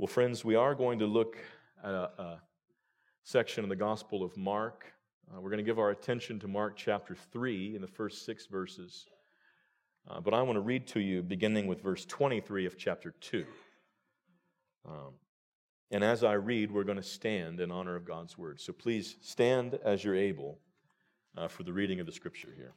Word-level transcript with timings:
Well, 0.00 0.06
friends, 0.06 0.42
we 0.46 0.54
are 0.54 0.74
going 0.74 1.00
to 1.00 1.06
look 1.06 1.36
at 1.84 1.92
a, 1.92 2.10
a 2.16 2.42
section 3.22 3.64
in 3.64 3.68
the 3.68 3.76
Gospel 3.76 4.22
of 4.22 4.34
Mark. 4.34 4.94
Uh, 5.30 5.42
we're 5.42 5.50
going 5.50 5.62
to 5.62 5.62
give 5.62 5.78
our 5.78 5.90
attention 5.90 6.40
to 6.40 6.48
Mark 6.48 6.74
chapter 6.74 7.14
3 7.14 7.76
in 7.76 7.82
the 7.82 7.86
first 7.86 8.24
six 8.24 8.46
verses. 8.46 9.04
Uh, 10.08 10.18
but 10.18 10.32
I 10.32 10.40
want 10.40 10.56
to 10.56 10.62
read 10.62 10.86
to 10.86 11.00
you 11.00 11.22
beginning 11.22 11.66
with 11.66 11.82
verse 11.82 12.06
23 12.06 12.64
of 12.64 12.78
chapter 12.78 13.12
2. 13.20 13.44
Um, 14.88 15.12
and 15.90 16.02
as 16.02 16.24
I 16.24 16.32
read, 16.32 16.70
we're 16.70 16.84
going 16.84 16.96
to 16.96 17.02
stand 17.02 17.60
in 17.60 17.70
honor 17.70 17.94
of 17.94 18.06
God's 18.06 18.38
word. 18.38 18.58
So 18.58 18.72
please 18.72 19.16
stand 19.20 19.78
as 19.84 20.02
you're 20.02 20.16
able 20.16 20.60
uh, 21.36 21.46
for 21.46 21.62
the 21.62 21.74
reading 21.74 22.00
of 22.00 22.06
the 22.06 22.12
scripture 22.12 22.54
here. 22.56 22.72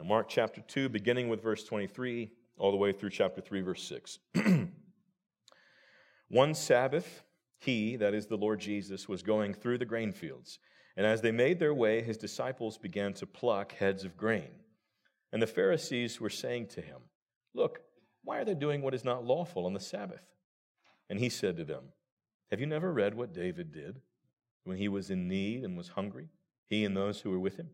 Now, 0.00 0.06
Mark 0.08 0.30
chapter 0.30 0.62
2, 0.62 0.88
beginning 0.88 1.28
with 1.28 1.42
verse 1.42 1.62
23, 1.64 2.30
all 2.56 2.70
the 2.70 2.76
way 2.78 2.90
through 2.90 3.10
chapter 3.10 3.42
3, 3.42 3.60
verse 3.60 3.82
6. 3.82 4.18
One 6.28 6.54
Sabbath, 6.54 7.22
he, 7.58 7.96
that 7.96 8.14
is 8.14 8.26
the 8.26 8.36
Lord 8.36 8.60
Jesus, 8.60 9.08
was 9.08 9.22
going 9.22 9.52
through 9.52 9.76
the 9.76 9.84
grain 9.84 10.12
fields. 10.12 10.58
And 10.96 11.04
as 11.04 11.20
they 11.20 11.32
made 11.32 11.58
their 11.58 11.74
way, 11.74 12.00
his 12.00 12.16
disciples 12.16 12.78
began 12.78 13.12
to 13.14 13.26
pluck 13.26 13.72
heads 13.72 14.04
of 14.04 14.16
grain. 14.16 14.48
And 15.32 15.42
the 15.42 15.46
Pharisees 15.46 16.18
were 16.18 16.30
saying 16.30 16.68
to 16.68 16.80
him, 16.80 17.02
Look, 17.54 17.80
why 18.24 18.38
are 18.38 18.44
they 18.44 18.54
doing 18.54 18.80
what 18.80 18.94
is 18.94 19.04
not 19.04 19.26
lawful 19.26 19.66
on 19.66 19.74
the 19.74 19.80
Sabbath? 19.80 20.24
And 21.10 21.18
he 21.18 21.28
said 21.28 21.58
to 21.58 21.64
them, 21.64 21.84
Have 22.50 22.60
you 22.60 22.66
never 22.66 22.90
read 22.90 23.14
what 23.14 23.34
David 23.34 23.70
did 23.70 24.00
when 24.64 24.78
he 24.78 24.88
was 24.88 25.10
in 25.10 25.28
need 25.28 25.62
and 25.62 25.76
was 25.76 25.88
hungry, 25.88 26.30
he 26.64 26.86
and 26.86 26.96
those 26.96 27.20
who 27.20 27.30
were 27.30 27.38
with 27.38 27.58
him? 27.58 27.68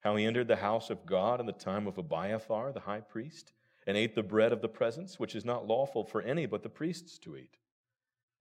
How 0.00 0.16
he 0.16 0.24
entered 0.24 0.48
the 0.48 0.56
house 0.56 0.90
of 0.90 1.06
God 1.06 1.40
in 1.40 1.46
the 1.46 1.52
time 1.52 1.86
of 1.86 1.98
Abiathar, 1.98 2.72
the 2.72 2.80
high 2.80 3.00
priest, 3.00 3.52
and 3.86 3.96
ate 3.96 4.14
the 4.14 4.22
bread 4.22 4.52
of 4.52 4.62
the 4.62 4.68
presence, 4.68 5.18
which 5.18 5.34
is 5.34 5.44
not 5.44 5.66
lawful 5.66 6.04
for 6.04 6.22
any 6.22 6.46
but 6.46 6.62
the 6.62 6.68
priests 6.68 7.18
to 7.18 7.36
eat, 7.36 7.58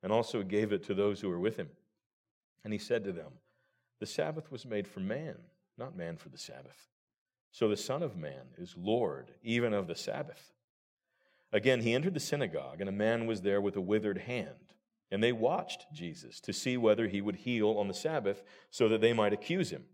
and 0.02 0.12
also 0.12 0.44
gave 0.44 0.72
it 0.72 0.84
to 0.84 0.94
those 0.94 1.22
who 1.22 1.30
were 1.30 1.40
with 1.40 1.58
him. 1.58 1.70
And 2.64 2.74
he 2.74 2.80
said 2.80 3.04
to 3.06 3.12
them, 3.12 3.34
The 4.00 4.06
Sabbath 4.06 4.52
was 4.52 4.66
made 4.66 4.88
for 4.88 5.00
man, 5.00 5.36
not 5.78 5.96
man 5.98 6.18
for 6.18 6.30
the 6.30 6.38
Sabbath. 6.38 6.88
So 7.52 7.68
the 7.68 7.78
Son 7.78 8.04
of 8.04 8.16
Man 8.16 8.54
is 8.58 8.76
Lord 8.78 9.32
even 9.44 9.74
of 9.74 9.88
the 9.88 9.96
Sabbath. 9.96 10.54
Again, 11.52 11.82
he 11.82 11.96
entered 11.96 12.14
the 12.14 12.20
synagogue, 12.20 12.80
and 12.80 12.90
a 12.90 12.94
man 12.94 13.26
was 13.26 13.42
there 13.42 13.60
with 13.60 13.76
a 13.76 13.82
withered 13.82 14.20
hand. 14.20 14.76
And 15.12 15.24
they 15.24 15.32
watched 15.32 15.88
Jesus 15.92 16.40
to 16.42 16.54
see 16.54 16.78
whether 16.78 17.08
he 17.08 17.22
would 17.22 17.38
heal 17.38 17.72
on 17.72 17.88
the 17.88 17.94
Sabbath 17.94 18.44
so 18.70 18.88
that 18.90 19.02
they 19.02 19.14
might 19.14 19.34
accuse 19.34 19.72
him. 19.72 19.86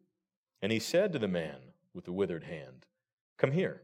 And 0.66 0.72
he 0.72 0.80
said 0.80 1.14
to 1.14 1.20
the 1.20 1.28
man 1.28 1.58
with 1.94 2.06
the 2.06 2.12
withered 2.12 2.46
hand, 2.46 2.88
Come 3.38 3.52
here. 3.52 3.84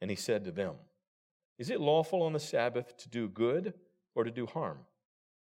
And 0.00 0.08
he 0.08 0.14
said 0.14 0.44
to 0.44 0.52
them, 0.52 0.76
Is 1.58 1.68
it 1.68 1.80
lawful 1.80 2.22
on 2.22 2.32
the 2.32 2.38
Sabbath 2.38 2.96
to 2.98 3.08
do 3.08 3.28
good 3.28 3.74
or 4.14 4.22
to 4.22 4.30
do 4.30 4.46
harm, 4.46 4.78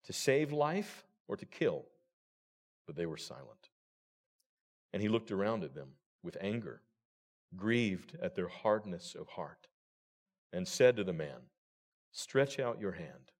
to 0.02 0.12
save 0.12 0.50
life 0.50 1.04
or 1.28 1.36
to 1.36 1.46
kill? 1.46 1.84
But 2.88 2.96
they 2.96 3.06
were 3.06 3.16
silent. 3.16 3.70
And 4.92 5.00
he 5.00 5.08
looked 5.08 5.30
around 5.30 5.62
at 5.62 5.76
them 5.76 5.90
with 6.24 6.36
anger, 6.40 6.82
grieved 7.54 8.18
at 8.20 8.34
their 8.34 8.48
hardness 8.48 9.14
of 9.14 9.28
heart, 9.28 9.68
and 10.52 10.66
said 10.66 10.96
to 10.96 11.04
the 11.04 11.12
man, 11.12 11.50
Stretch 12.10 12.58
out 12.58 12.80
your 12.80 12.90
hand. 12.90 13.30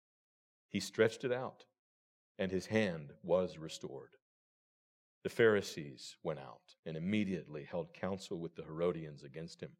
He 0.69 0.78
stretched 0.78 1.25
it 1.25 1.33
out, 1.33 1.64
and 2.39 2.53
his 2.53 2.66
hand 2.66 3.11
was 3.25 3.59
restored. 3.59 4.19
The 5.23 5.28
Pharisees 5.28 6.17
went 6.23 6.41
out 6.41 6.75
and 6.84 6.97
immediately 6.97 7.65
held 7.70 7.95
counsel 7.95 8.39
with 8.39 8.56
the 8.56 8.65
Herodians 8.65 9.23
against 9.23 9.61
him, 9.61 9.70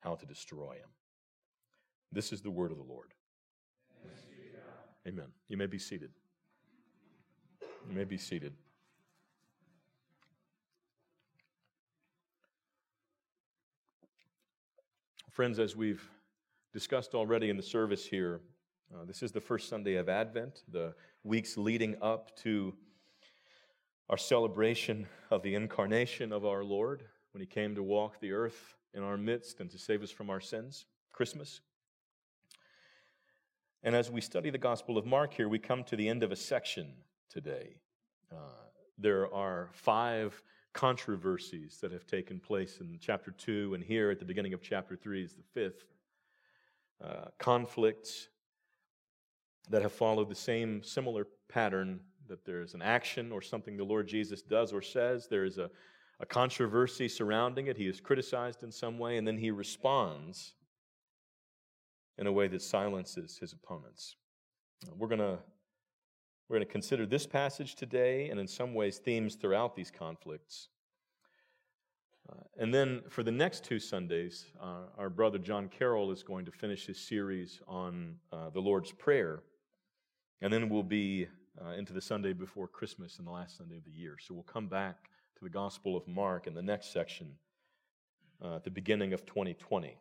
how 0.00 0.16
to 0.16 0.26
destroy 0.26 0.74
him. 0.74 0.88
This 2.10 2.32
is 2.32 2.42
the 2.42 2.50
word 2.50 2.72
of 2.72 2.78
the 2.78 2.84
Lord. 2.84 3.14
Amen. 5.06 5.28
You 5.48 5.56
may 5.56 5.66
be 5.66 5.78
seated. 5.78 6.10
You 7.88 7.96
may 7.96 8.04
be 8.04 8.18
seated. 8.18 8.54
Friends, 15.30 15.58
as 15.58 15.74
we've 15.74 16.06
discussed 16.72 17.14
already 17.14 17.48
in 17.50 17.56
the 17.56 17.62
service 17.62 18.04
here, 18.04 18.42
uh, 18.94 19.04
this 19.06 19.22
is 19.22 19.32
the 19.32 19.40
first 19.40 19.68
Sunday 19.68 19.94
of 19.94 20.08
Advent, 20.08 20.62
the 20.70 20.94
weeks 21.24 21.56
leading 21.56 21.96
up 22.02 22.36
to 22.36 22.74
our 24.12 24.18
celebration 24.18 25.06
of 25.30 25.42
the 25.42 25.54
incarnation 25.54 26.32
of 26.32 26.44
our 26.44 26.62
Lord 26.62 27.02
when 27.32 27.40
he 27.40 27.46
came 27.46 27.74
to 27.74 27.82
walk 27.82 28.20
the 28.20 28.32
earth 28.32 28.74
in 28.92 29.02
our 29.02 29.16
midst 29.16 29.58
and 29.58 29.70
to 29.70 29.78
save 29.78 30.02
us 30.02 30.10
from 30.10 30.28
our 30.28 30.38
sins, 30.38 30.84
Christmas. 31.12 31.62
And 33.82 33.96
as 33.96 34.10
we 34.10 34.20
study 34.20 34.50
the 34.50 34.58
Gospel 34.58 34.98
of 34.98 35.06
Mark 35.06 35.32
here, 35.32 35.48
we 35.48 35.58
come 35.58 35.82
to 35.84 35.96
the 35.96 36.10
end 36.10 36.22
of 36.22 36.30
a 36.30 36.36
section 36.36 36.92
today. 37.30 37.76
Uh, 38.30 38.36
there 38.98 39.32
are 39.32 39.70
five 39.72 40.42
controversies 40.74 41.78
that 41.80 41.90
have 41.90 42.06
taken 42.06 42.38
place 42.38 42.80
in 42.82 42.98
chapter 43.00 43.30
2, 43.30 43.72
and 43.72 43.82
here 43.82 44.10
at 44.10 44.18
the 44.18 44.26
beginning 44.26 44.52
of 44.52 44.60
chapter 44.60 44.94
3 44.94 45.24
is 45.24 45.36
the 45.36 45.42
fifth. 45.54 45.86
Uh, 47.02 47.28
conflicts 47.38 48.28
that 49.70 49.80
have 49.80 49.92
followed 49.92 50.28
the 50.28 50.34
same 50.34 50.82
similar 50.82 51.26
pattern 51.48 52.00
that 52.28 52.44
there's 52.44 52.74
an 52.74 52.82
action 52.82 53.32
or 53.32 53.42
something 53.42 53.76
the 53.76 53.84
Lord 53.84 54.06
Jesus 54.06 54.42
does 54.42 54.72
or 54.72 54.82
says, 54.82 55.28
there 55.28 55.44
is 55.44 55.58
a, 55.58 55.70
a 56.20 56.26
controversy 56.26 57.08
surrounding 57.08 57.66
it, 57.66 57.76
he 57.76 57.86
is 57.86 58.00
criticized 58.00 58.62
in 58.62 58.72
some 58.72 58.98
way, 58.98 59.16
and 59.16 59.26
then 59.26 59.38
he 59.38 59.50
responds 59.50 60.54
in 62.18 62.26
a 62.26 62.32
way 62.32 62.48
that 62.48 62.62
silences 62.62 63.38
his 63.38 63.52
opponents. 63.52 64.16
We're 64.96 65.08
going 65.08 65.20
to 65.20 65.38
we're 66.48 66.58
going 66.58 66.66
to 66.66 66.72
consider 66.72 67.06
this 67.06 67.26
passage 67.26 67.76
today 67.76 68.28
and 68.28 68.38
in 68.38 68.46
some 68.46 68.74
ways 68.74 68.98
themes 68.98 69.36
throughout 69.36 69.74
these 69.74 69.90
conflicts. 69.90 70.68
Uh, 72.28 72.42
and 72.58 72.74
then 72.74 73.00
for 73.08 73.22
the 73.22 73.30
next 73.30 73.64
two 73.64 73.78
Sundays, 73.78 74.46
uh, 74.62 74.82
our 74.98 75.08
brother 75.08 75.38
John 75.38 75.68
Carroll 75.68 76.10
is 76.10 76.22
going 76.22 76.44
to 76.44 76.52
finish 76.52 76.84
his 76.84 76.98
series 77.00 77.60
on 77.66 78.16
uh, 78.32 78.50
the 78.50 78.60
Lord's 78.60 78.92
Prayer. 78.92 79.42
And 80.42 80.52
then 80.52 80.68
we'll 80.68 80.82
be 80.82 81.26
uh, 81.60 81.70
into 81.70 81.92
the 81.92 82.00
Sunday 82.00 82.32
before 82.32 82.68
Christmas 82.68 83.18
and 83.18 83.26
the 83.26 83.30
last 83.30 83.56
Sunday 83.56 83.76
of 83.76 83.84
the 83.84 83.90
year. 83.90 84.16
So 84.18 84.34
we'll 84.34 84.42
come 84.44 84.68
back 84.68 85.10
to 85.36 85.44
the 85.44 85.50
Gospel 85.50 85.96
of 85.96 86.06
Mark 86.08 86.46
in 86.46 86.54
the 86.54 86.62
next 86.62 86.92
section 86.92 87.32
uh, 88.42 88.56
at 88.56 88.64
the 88.64 88.70
beginning 88.70 89.12
of 89.12 89.26
2020. 89.26 89.96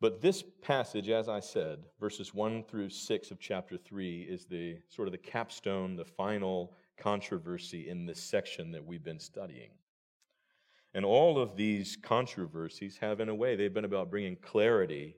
But 0.00 0.22
this 0.22 0.42
passage, 0.62 1.10
as 1.10 1.28
I 1.28 1.40
said, 1.40 1.80
verses 1.98 2.32
1 2.32 2.64
through 2.64 2.88
6 2.88 3.30
of 3.30 3.38
chapter 3.38 3.76
3, 3.76 4.22
is 4.22 4.46
the 4.46 4.78
sort 4.88 5.08
of 5.08 5.12
the 5.12 5.18
capstone, 5.18 5.94
the 5.94 6.06
final 6.06 6.72
controversy 6.96 7.90
in 7.90 8.06
this 8.06 8.22
section 8.22 8.72
that 8.72 8.84
we've 8.84 9.04
been 9.04 9.20
studying. 9.20 9.70
And 10.94 11.04
all 11.04 11.38
of 11.38 11.54
these 11.54 11.96
controversies 11.96 12.96
have, 12.98 13.20
in 13.20 13.28
a 13.28 13.34
way, 13.34 13.56
they've 13.56 13.72
been 13.72 13.84
about 13.84 14.10
bringing 14.10 14.36
clarity 14.36 15.16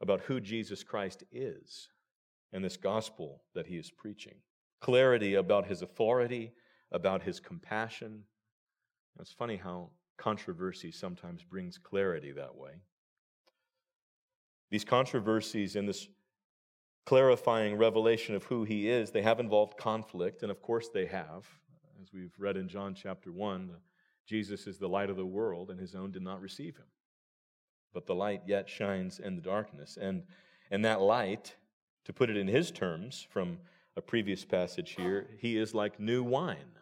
about 0.00 0.20
who 0.20 0.40
Jesus 0.40 0.82
Christ 0.84 1.24
is 1.32 1.88
and 2.52 2.64
this 2.64 2.76
gospel 2.76 3.42
that 3.54 3.66
he 3.66 3.76
is 3.76 3.90
preaching. 3.90 4.36
Clarity 4.80 5.34
about 5.34 5.66
his 5.66 5.82
authority, 5.82 6.52
about 6.92 7.22
his 7.22 7.40
compassion. 7.40 8.24
It's 9.18 9.32
funny 9.32 9.56
how 9.56 9.90
controversy 10.16 10.90
sometimes 10.90 11.42
brings 11.42 11.78
clarity 11.78 12.32
that 12.32 12.54
way. 12.54 12.72
These 14.70 14.84
controversies 14.84 15.76
and 15.76 15.88
this 15.88 16.08
clarifying 17.06 17.76
revelation 17.76 18.34
of 18.34 18.44
who 18.44 18.64
he 18.64 18.88
is, 18.88 19.10
they 19.10 19.22
have 19.22 19.40
involved 19.40 19.76
conflict, 19.76 20.42
and 20.42 20.50
of 20.50 20.62
course 20.62 20.88
they 20.88 21.06
have. 21.06 21.46
As 22.00 22.12
we've 22.12 22.34
read 22.38 22.56
in 22.56 22.68
John 22.68 22.94
chapter 22.94 23.32
1, 23.32 23.70
Jesus 24.26 24.66
is 24.66 24.78
the 24.78 24.88
light 24.88 25.10
of 25.10 25.16
the 25.16 25.26
world, 25.26 25.70
and 25.70 25.80
his 25.80 25.94
own 25.94 26.12
did 26.12 26.22
not 26.22 26.40
receive 26.40 26.76
him. 26.76 26.86
But 27.92 28.06
the 28.06 28.14
light 28.14 28.42
yet 28.46 28.68
shines 28.68 29.18
in 29.18 29.34
the 29.34 29.42
darkness. 29.42 29.98
And, 30.00 30.22
and 30.70 30.84
that 30.84 31.00
light 31.00 31.56
to 32.04 32.12
put 32.12 32.30
it 32.30 32.36
in 32.36 32.48
his 32.48 32.70
terms 32.70 33.26
from 33.30 33.58
a 33.96 34.00
previous 34.00 34.44
passage 34.44 34.92
here, 34.96 35.28
he 35.38 35.56
is 35.56 35.74
like 35.74 36.00
new 36.00 36.22
wine 36.22 36.78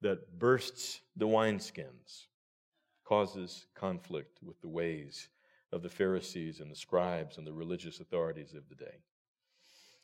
that 0.00 0.38
bursts 0.38 1.00
the 1.16 1.26
wineskins, 1.26 2.26
causes 3.04 3.66
conflict 3.74 4.38
with 4.42 4.60
the 4.60 4.68
ways 4.68 5.28
of 5.72 5.82
the 5.82 5.88
Pharisees 5.88 6.60
and 6.60 6.70
the 6.70 6.76
scribes 6.76 7.38
and 7.38 7.46
the 7.46 7.52
religious 7.52 8.00
authorities 8.00 8.54
of 8.54 8.68
the 8.68 8.74
day. 8.74 9.02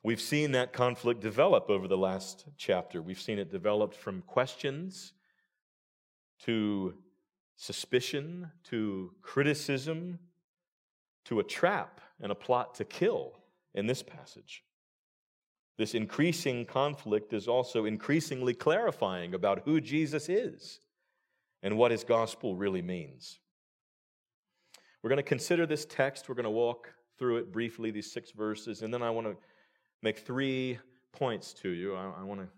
We've 0.03 0.21
seen 0.21 0.53
that 0.53 0.75
conflict 0.75 1.21
develop 1.21 1.71
over 1.71 1.89
the 1.89 1.97
last 1.97 2.45
chapter. 2.59 3.01
We've 3.01 3.21
seen 3.21 3.39
it 3.39 3.51
develop 3.51 3.95
from 3.95 4.21
questions 4.23 5.15
to 6.41 6.95
suspicion 7.57 8.51
to 8.65 9.13
criticism 9.23 10.19
to 11.25 11.41
a 11.41 11.45
trap 11.45 12.03
and 12.21 12.31
a 12.31 12.35
plot 12.35 12.75
to 12.75 12.85
kill 12.85 13.33
in 13.75 13.87
this 13.87 14.03
passage. 14.03 14.63
This 15.77 15.95
increasing 15.95 16.67
conflict 16.67 17.33
is 17.33 17.49
also 17.49 17.85
increasingly 17.85 18.55
clarifying 18.55 19.35
about 19.35 19.63
who 19.65 19.81
Jesus 19.81 20.29
is 20.29 20.81
and 21.63 21.77
what 21.77 21.91
his 21.91 22.05
gospel 22.05 22.55
really 22.55 22.83
means. 22.83 23.41
We're 25.03 25.11
going 25.11 25.17
to 25.17 25.23
consider 25.23 25.67
this 25.67 25.85
text. 25.85 26.29
We're 26.29 26.37
going 26.37 26.45
to 26.45 26.51
walk 26.51 26.95
through 27.19 27.39
it 27.39 27.53
briefly, 27.53 27.91
these 27.91 28.13
six 28.13 28.31
verses, 28.31 28.83
and 28.83 28.95
then 28.95 29.03
I 29.03 29.11
want 29.11 29.27
to 29.27 29.37
make 30.03 30.19
three 30.19 30.79
points 31.13 31.53
to 31.55 31.71
you. 31.71 31.95
I, 31.95 32.21
I 32.21 32.23
want 32.23 32.41
to 32.41 32.49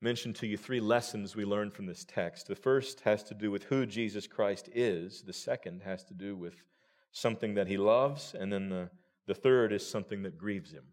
mention 0.00 0.32
to 0.34 0.46
you 0.46 0.56
three 0.56 0.80
lessons 0.80 1.36
we 1.36 1.44
learned 1.44 1.72
from 1.72 1.86
this 1.86 2.04
text. 2.04 2.48
The 2.48 2.56
first 2.56 3.00
has 3.00 3.22
to 3.24 3.34
do 3.34 3.50
with 3.50 3.64
who 3.64 3.86
Jesus 3.86 4.26
Christ 4.26 4.68
is, 4.74 5.22
the 5.22 5.32
second 5.32 5.82
has 5.84 6.04
to 6.04 6.14
do 6.14 6.36
with 6.36 6.64
something 7.12 7.54
that 7.54 7.68
he 7.68 7.76
loves, 7.76 8.34
and 8.38 8.52
then 8.52 8.68
the, 8.68 8.90
the 9.26 9.34
third 9.34 9.72
is 9.72 9.86
something 9.86 10.22
that 10.22 10.38
grieves 10.38 10.72
him. 10.72 10.84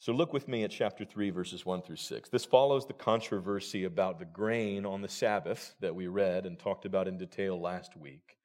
So 0.00 0.12
look 0.12 0.32
with 0.32 0.46
me 0.46 0.62
at 0.62 0.70
chapter 0.70 1.04
3, 1.04 1.30
verses 1.30 1.66
1 1.66 1.82
through 1.82 1.96
6. 1.96 2.28
This 2.28 2.44
follows 2.44 2.86
the 2.86 2.92
controversy 2.92 3.82
about 3.82 4.20
the 4.20 4.24
grain 4.24 4.86
on 4.86 5.02
the 5.02 5.08
Sabbath 5.08 5.74
that 5.80 5.94
we 5.94 6.06
read 6.06 6.46
and 6.46 6.56
talked 6.56 6.84
about 6.84 7.08
in 7.08 7.18
detail 7.18 7.60
last 7.60 7.96
week. 7.96 8.38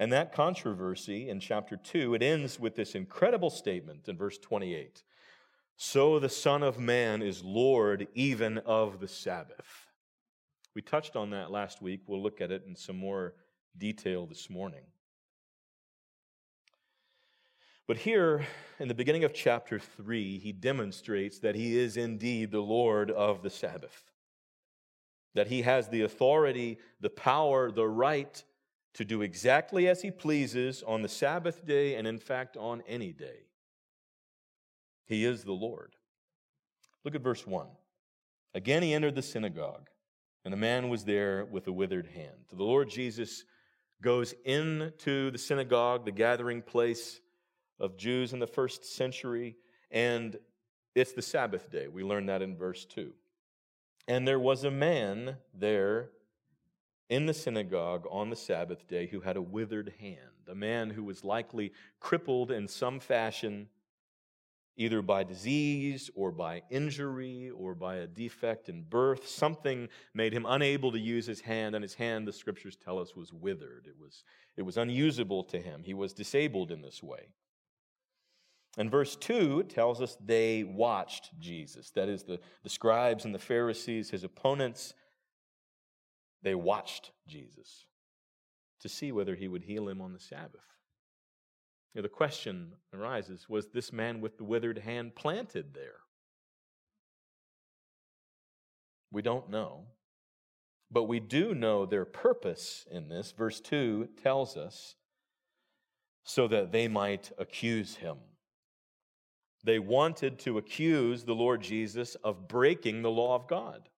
And 0.00 0.12
that 0.12 0.32
controversy 0.32 1.28
in 1.28 1.38
chapter 1.38 1.76
2, 1.76 2.14
it 2.14 2.22
ends 2.22 2.58
with 2.58 2.74
this 2.74 2.96
incredible 2.96 3.50
statement 3.50 4.08
in 4.08 4.16
verse 4.16 4.36
28 4.38 5.04
So 5.76 6.18
the 6.18 6.28
Son 6.28 6.64
of 6.64 6.78
Man 6.78 7.22
is 7.22 7.44
Lord 7.44 8.08
even 8.14 8.58
of 8.58 8.98
the 8.98 9.08
Sabbath. 9.08 9.86
We 10.74 10.82
touched 10.82 11.14
on 11.14 11.30
that 11.30 11.52
last 11.52 11.80
week. 11.80 12.00
We'll 12.06 12.22
look 12.22 12.40
at 12.40 12.50
it 12.50 12.64
in 12.66 12.74
some 12.74 12.98
more 12.98 13.34
detail 13.78 14.26
this 14.26 14.50
morning. 14.50 14.82
But 17.86 17.98
here, 17.98 18.44
in 18.80 18.88
the 18.88 18.94
beginning 18.94 19.22
of 19.22 19.32
chapter 19.32 19.78
3, 19.78 20.38
he 20.38 20.52
demonstrates 20.52 21.38
that 21.38 21.54
he 21.54 21.78
is 21.78 21.96
indeed 21.96 22.50
the 22.50 22.60
Lord 22.60 23.12
of 23.12 23.42
the 23.42 23.50
Sabbath. 23.50 24.10
That 25.34 25.46
he 25.46 25.62
has 25.62 25.88
the 25.88 26.02
authority, 26.02 26.78
the 27.00 27.10
power, 27.10 27.70
the 27.70 27.86
right 27.86 28.42
to 28.94 29.04
do 29.04 29.22
exactly 29.22 29.86
as 29.88 30.02
he 30.02 30.10
pleases 30.10 30.82
on 30.84 31.02
the 31.02 31.08
Sabbath 31.08 31.64
day 31.64 31.94
and, 31.94 32.08
in 32.08 32.18
fact, 32.18 32.56
on 32.56 32.82
any 32.88 33.12
day. 33.12 33.46
He 35.04 35.24
is 35.24 35.44
the 35.44 35.52
Lord. 35.52 35.94
Look 37.04 37.14
at 37.14 37.20
verse 37.20 37.46
1. 37.46 37.68
Again, 38.54 38.82
he 38.82 38.94
entered 38.94 39.14
the 39.14 39.22
synagogue, 39.22 39.90
and 40.44 40.52
a 40.52 40.56
man 40.56 40.88
was 40.88 41.04
there 41.04 41.44
with 41.44 41.68
a 41.68 41.72
withered 41.72 42.06
hand. 42.06 42.46
The 42.50 42.64
Lord 42.64 42.90
Jesus 42.90 43.44
goes 44.02 44.34
into 44.44 45.30
the 45.30 45.38
synagogue, 45.38 46.04
the 46.04 46.10
gathering 46.10 46.62
place 46.62 47.20
of 47.78 47.96
Jews 47.96 48.32
in 48.32 48.38
the 48.38 48.46
first 48.46 48.84
century, 48.84 49.56
and 49.90 50.36
it's 50.94 51.12
the 51.12 51.22
Sabbath 51.22 51.70
day. 51.70 51.88
We 51.88 52.02
learn 52.02 52.26
that 52.26 52.42
in 52.42 52.56
verse 52.56 52.84
2. 52.86 53.12
And 54.08 54.26
there 54.26 54.38
was 54.38 54.64
a 54.64 54.70
man 54.70 55.36
there 55.52 56.10
in 57.08 57.26
the 57.26 57.34
synagogue 57.34 58.06
on 58.10 58.30
the 58.30 58.36
Sabbath 58.36 58.86
day 58.88 59.06
who 59.06 59.20
had 59.20 59.36
a 59.36 59.42
withered 59.42 59.92
hand, 60.00 60.48
a 60.48 60.54
man 60.54 60.90
who 60.90 61.04
was 61.04 61.24
likely 61.24 61.72
crippled 62.00 62.50
in 62.50 62.66
some 62.66 62.98
fashion, 62.98 63.68
either 64.76 65.02
by 65.02 65.24
disease 65.24 66.10
or 66.14 66.32
by 66.32 66.62
injury 66.70 67.50
or 67.50 67.74
by 67.74 67.96
a 67.96 68.06
defect 68.06 68.68
in 68.68 68.82
birth. 68.82 69.28
Something 69.28 69.88
made 70.14 70.32
him 70.32 70.46
unable 70.46 70.92
to 70.92 70.98
use 70.98 71.26
his 71.26 71.40
hand, 71.40 71.74
and 71.74 71.82
his 71.82 71.94
hand, 71.94 72.26
the 72.26 72.32
scriptures 72.32 72.76
tell 72.76 72.98
us, 72.98 73.14
was 73.14 73.32
withered. 73.32 73.86
It 73.86 73.96
was, 74.00 74.24
it 74.56 74.62
was 74.62 74.76
unusable 74.76 75.44
to 75.44 75.60
him. 75.60 75.82
He 75.84 75.94
was 75.94 76.12
disabled 76.12 76.70
in 76.70 76.82
this 76.82 77.02
way. 77.02 77.28
And 78.76 78.90
verse 78.90 79.16
2 79.16 79.64
tells 79.64 80.02
us 80.02 80.16
they 80.24 80.64
watched 80.64 81.30
Jesus. 81.40 81.90
That 81.90 82.08
is, 82.08 82.24
the, 82.24 82.38
the 82.62 82.68
scribes 82.68 83.24
and 83.24 83.34
the 83.34 83.38
Pharisees, 83.38 84.10
his 84.10 84.22
opponents, 84.22 84.94
they 86.42 86.54
watched 86.54 87.12
Jesus 87.26 87.86
to 88.80 88.88
see 88.88 89.12
whether 89.12 89.34
he 89.34 89.48
would 89.48 89.62
heal 89.62 89.88
him 89.88 90.02
on 90.02 90.12
the 90.12 90.20
Sabbath. 90.20 90.60
You 91.94 92.02
know, 92.02 92.02
the 92.02 92.10
question 92.10 92.72
arises 92.92 93.48
was 93.48 93.68
this 93.68 93.92
man 93.92 94.20
with 94.20 94.36
the 94.36 94.44
withered 94.44 94.78
hand 94.78 95.14
planted 95.14 95.72
there? 95.72 96.00
We 99.10 99.22
don't 99.22 99.48
know. 99.48 99.84
But 100.90 101.04
we 101.04 101.20
do 101.20 101.54
know 101.54 101.86
their 101.86 102.04
purpose 102.04 102.86
in 102.90 103.08
this. 103.08 103.32
Verse 103.32 103.60
2 103.60 104.10
tells 104.22 104.56
us 104.56 104.96
so 106.22 106.46
that 106.48 106.70
they 106.70 106.86
might 106.86 107.32
accuse 107.38 107.96
him. 107.96 108.18
They 109.66 109.80
wanted 109.80 110.38
to 110.40 110.58
accuse 110.58 111.24
the 111.24 111.34
Lord 111.34 111.60
Jesus 111.60 112.14
of 112.22 112.46
breaking 112.46 113.02
the 113.02 113.10
law 113.10 113.34
of 113.34 113.48
God. 113.48 113.88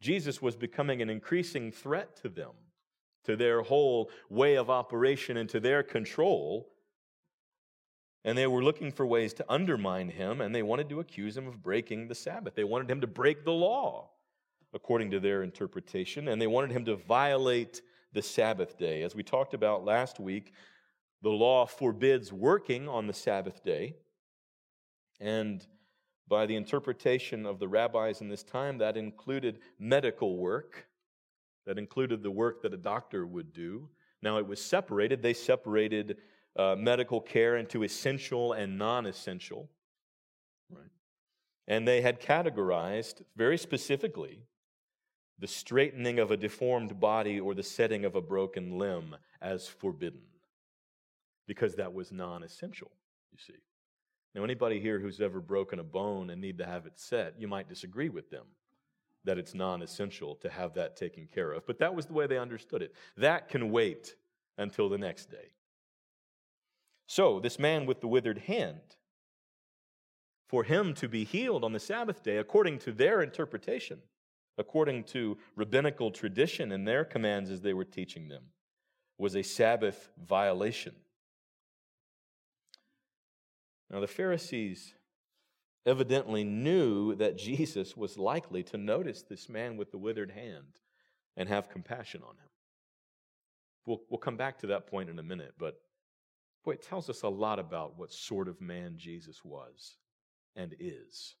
Jesus 0.00 0.40
was 0.40 0.56
becoming 0.56 1.02
an 1.02 1.10
increasing 1.10 1.70
threat 1.70 2.16
to 2.22 2.30
them, 2.30 2.52
to 3.24 3.36
their 3.36 3.60
whole 3.60 4.10
way 4.30 4.56
of 4.56 4.70
operation, 4.70 5.36
and 5.36 5.50
to 5.50 5.60
their 5.60 5.82
control. 5.82 6.72
And 8.24 8.38
they 8.38 8.46
were 8.46 8.64
looking 8.64 8.90
for 8.90 9.04
ways 9.04 9.34
to 9.34 9.44
undermine 9.50 10.08
him, 10.08 10.40
and 10.40 10.54
they 10.54 10.62
wanted 10.62 10.88
to 10.88 11.00
accuse 11.00 11.36
him 11.36 11.46
of 11.46 11.62
breaking 11.62 12.08
the 12.08 12.14
Sabbath. 12.14 12.54
They 12.54 12.64
wanted 12.64 12.90
him 12.90 13.02
to 13.02 13.06
break 13.06 13.44
the 13.44 13.52
law, 13.52 14.08
according 14.72 15.10
to 15.10 15.20
their 15.20 15.42
interpretation, 15.42 16.28
and 16.28 16.40
they 16.40 16.46
wanted 16.46 16.72
him 16.72 16.86
to 16.86 16.96
violate 16.96 17.82
the 18.14 18.22
Sabbath 18.22 18.78
day. 18.78 19.02
As 19.02 19.14
we 19.14 19.24
talked 19.24 19.52
about 19.52 19.84
last 19.84 20.18
week, 20.18 20.54
the 21.20 21.28
law 21.28 21.66
forbids 21.66 22.32
working 22.32 22.88
on 22.88 23.06
the 23.06 23.12
Sabbath 23.12 23.62
day. 23.62 23.96
And 25.20 25.66
by 26.28 26.46
the 26.46 26.56
interpretation 26.56 27.44
of 27.44 27.58
the 27.58 27.68
rabbis 27.68 28.20
in 28.20 28.28
this 28.28 28.42
time, 28.42 28.78
that 28.78 28.96
included 28.96 29.58
medical 29.78 30.36
work, 30.36 30.86
that 31.66 31.78
included 31.78 32.22
the 32.22 32.30
work 32.30 32.62
that 32.62 32.72
a 32.72 32.78
doctor 32.78 33.26
would 33.26 33.52
do. 33.52 33.88
Now, 34.22 34.38
it 34.38 34.46
was 34.46 34.62
separated. 34.62 35.22
They 35.22 35.34
separated 35.34 36.18
uh, 36.56 36.76
medical 36.78 37.20
care 37.20 37.56
into 37.56 37.82
essential 37.82 38.52
and 38.52 38.78
non 38.78 39.06
essential. 39.06 39.68
Right? 40.70 40.90
And 41.68 41.86
they 41.86 42.00
had 42.00 42.20
categorized 42.20 43.22
very 43.36 43.58
specifically 43.58 44.42
the 45.38 45.46
straightening 45.46 46.18
of 46.18 46.30
a 46.30 46.36
deformed 46.36 47.00
body 47.00 47.40
or 47.40 47.54
the 47.54 47.62
setting 47.62 48.04
of 48.04 48.14
a 48.14 48.20
broken 48.20 48.78
limb 48.78 49.16
as 49.40 49.66
forbidden 49.66 50.20
because 51.46 51.74
that 51.74 51.92
was 51.92 52.12
non 52.12 52.42
essential, 52.42 52.90
you 53.32 53.38
see. 53.38 53.58
Now, 54.34 54.44
anybody 54.44 54.80
here 54.80 55.00
who's 55.00 55.20
ever 55.20 55.40
broken 55.40 55.80
a 55.80 55.84
bone 55.84 56.30
and 56.30 56.40
need 56.40 56.58
to 56.58 56.66
have 56.66 56.86
it 56.86 56.98
set, 56.98 57.34
you 57.38 57.48
might 57.48 57.68
disagree 57.68 58.08
with 58.08 58.30
them 58.30 58.46
that 59.24 59.38
it's 59.38 59.54
non 59.54 59.82
essential 59.82 60.36
to 60.36 60.48
have 60.48 60.74
that 60.74 60.96
taken 60.96 61.26
care 61.26 61.52
of. 61.52 61.66
But 61.66 61.78
that 61.80 61.94
was 61.94 62.06
the 62.06 62.12
way 62.12 62.26
they 62.26 62.38
understood 62.38 62.82
it. 62.82 62.94
That 63.16 63.48
can 63.48 63.70
wait 63.70 64.14
until 64.56 64.88
the 64.88 64.98
next 64.98 65.30
day. 65.30 65.52
So, 67.06 67.40
this 67.40 67.58
man 67.58 67.86
with 67.86 68.00
the 68.00 68.06
withered 68.06 68.38
hand, 68.38 68.96
for 70.48 70.64
him 70.64 70.94
to 70.94 71.08
be 71.08 71.24
healed 71.24 71.64
on 71.64 71.72
the 71.72 71.80
Sabbath 71.80 72.22
day, 72.22 72.38
according 72.38 72.78
to 72.80 72.92
their 72.92 73.22
interpretation, 73.22 74.00
according 74.58 75.04
to 75.04 75.38
rabbinical 75.56 76.10
tradition 76.10 76.72
and 76.72 76.86
their 76.86 77.04
commands 77.04 77.50
as 77.50 77.60
they 77.60 77.72
were 77.72 77.84
teaching 77.84 78.28
them, 78.28 78.44
was 79.18 79.36
a 79.36 79.42
Sabbath 79.42 80.08
violation. 80.18 80.94
Now, 83.90 84.00
the 84.00 84.06
Pharisees 84.06 84.94
evidently 85.84 86.44
knew 86.44 87.14
that 87.16 87.36
Jesus 87.36 87.96
was 87.96 88.16
likely 88.16 88.62
to 88.64 88.78
notice 88.78 89.22
this 89.22 89.48
man 89.48 89.76
with 89.76 89.90
the 89.90 89.98
withered 89.98 90.30
hand 90.30 90.78
and 91.36 91.48
have 91.48 91.70
compassion 91.70 92.22
on 92.22 92.34
him. 92.34 92.50
We'll, 93.86 94.02
we'll 94.08 94.18
come 94.18 94.36
back 94.36 94.58
to 94.60 94.68
that 94.68 94.86
point 94.86 95.10
in 95.10 95.18
a 95.18 95.22
minute, 95.22 95.54
but 95.58 95.80
boy, 96.64 96.72
it 96.72 96.82
tells 96.82 97.08
us 97.10 97.22
a 97.22 97.28
lot 97.28 97.58
about 97.58 97.98
what 97.98 98.12
sort 98.12 98.46
of 98.46 98.60
man 98.60 98.94
Jesus 98.96 99.40
was 99.44 99.96
and 100.54 100.74
is. 100.78 101.34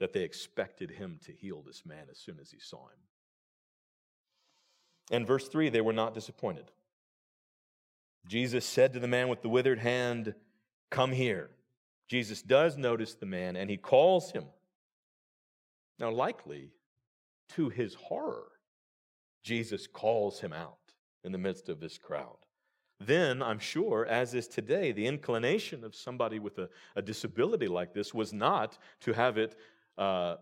That 0.00 0.12
they 0.12 0.22
expected 0.22 0.90
him 0.90 1.20
to 1.24 1.32
heal 1.32 1.62
this 1.62 1.84
man 1.86 2.06
as 2.10 2.18
soon 2.18 2.38
as 2.40 2.50
he 2.50 2.58
saw 2.58 2.88
him. 2.88 2.98
And 5.10 5.26
verse 5.26 5.48
3 5.48 5.68
they 5.68 5.80
were 5.80 5.92
not 5.92 6.14
disappointed. 6.14 6.72
Jesus 8.26 8.64
said 8.64 8.92
to 8.92 8.98
the 8.98 9.06
man 9.06 9.28
with 9.28 9.42
the 9.42 9.48
withered 9.48 9.78
hand, 9.78 10.34
Come 10.90 11.12
here. 11.12 11.50
Jesus 12.08 12.42
does 12.42 12.76
notice 12.76 13.14
the 13.14 13.26
man 13.26 13.56
and 13.56 13.68
he 13.68 13.76
calls 13.76 14.30
him. 14.30 14.44
Now, 15.98 16.10
likely 16.10 16.70
to 17.54 17.68
his 17.68 17.94
horror, 17.94 18.52
Jesus 19.42 19.86
calls 19.86 20.40
him 20.40 20.52
out 20.52 20.78
in 21.24 21.32
the 21.32 21.38
midst 21.38 21.68
of 21.68 21.80
this 21.80 21.98
crowd. 21.98 22.36
Then, 22.98 23.42
I'm 23.42 23.58
sure, 23.58 24.06
as 24.06 24.34
is 24.34 24.48
today, 24.48 24.92
the 24.92 25.06
inclination 25.06 25.84
of 25.84 25.94
somebody 25.94 26.38
with 26.38 26.58
a, 26.58 26.68
a 26.94 27.02
disability 27.02 27.68
like 27.68 27.92
this 27.92 28.14
was 28.14 28.32
not 28.32 28.78
to 29.00 29.12
have 29.12 29.36
it 29.36 29.56
uh, 29.98 30.36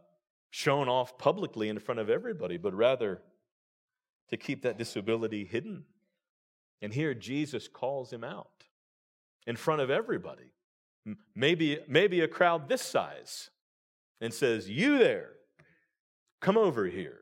shown 0.51 0.89
off 0.89 1.19
publicly 1.19 1.69
in 1.69 1.79
front 1.79 2.01
of 2.01 2.09
everybody, 2.09 2.57
but 2.57 2.75
rather 2.75 3.23
to 4.29 4.37
keep 4.37 4.63
that 4.63 4.79
disability 4.79 5.45
hidden. 5.45 5.85
And 6.81 6.93
here 6.93 7.15
Jesus 7.15 7.67
calls 7.67 8.13
him 8.13 8.23
out 8.23 8.65
in 9.47 9.57
front 9.57 9.81
of 9.81 9.91
everybody, 9.91 10.53
maybe, 11.35 11.79
maybe 11.89 12.21
a 12.21 12.29
crowd 12.29 12.69
this 12.69 12.83
size, 12.83 13.51
and 14.21 14.33
says, 14.33 14.69
You 14.69 14.99
there, 14.99 15.31
come 16.41 16.57
over 16.57 16.87
here. 16.87 17.21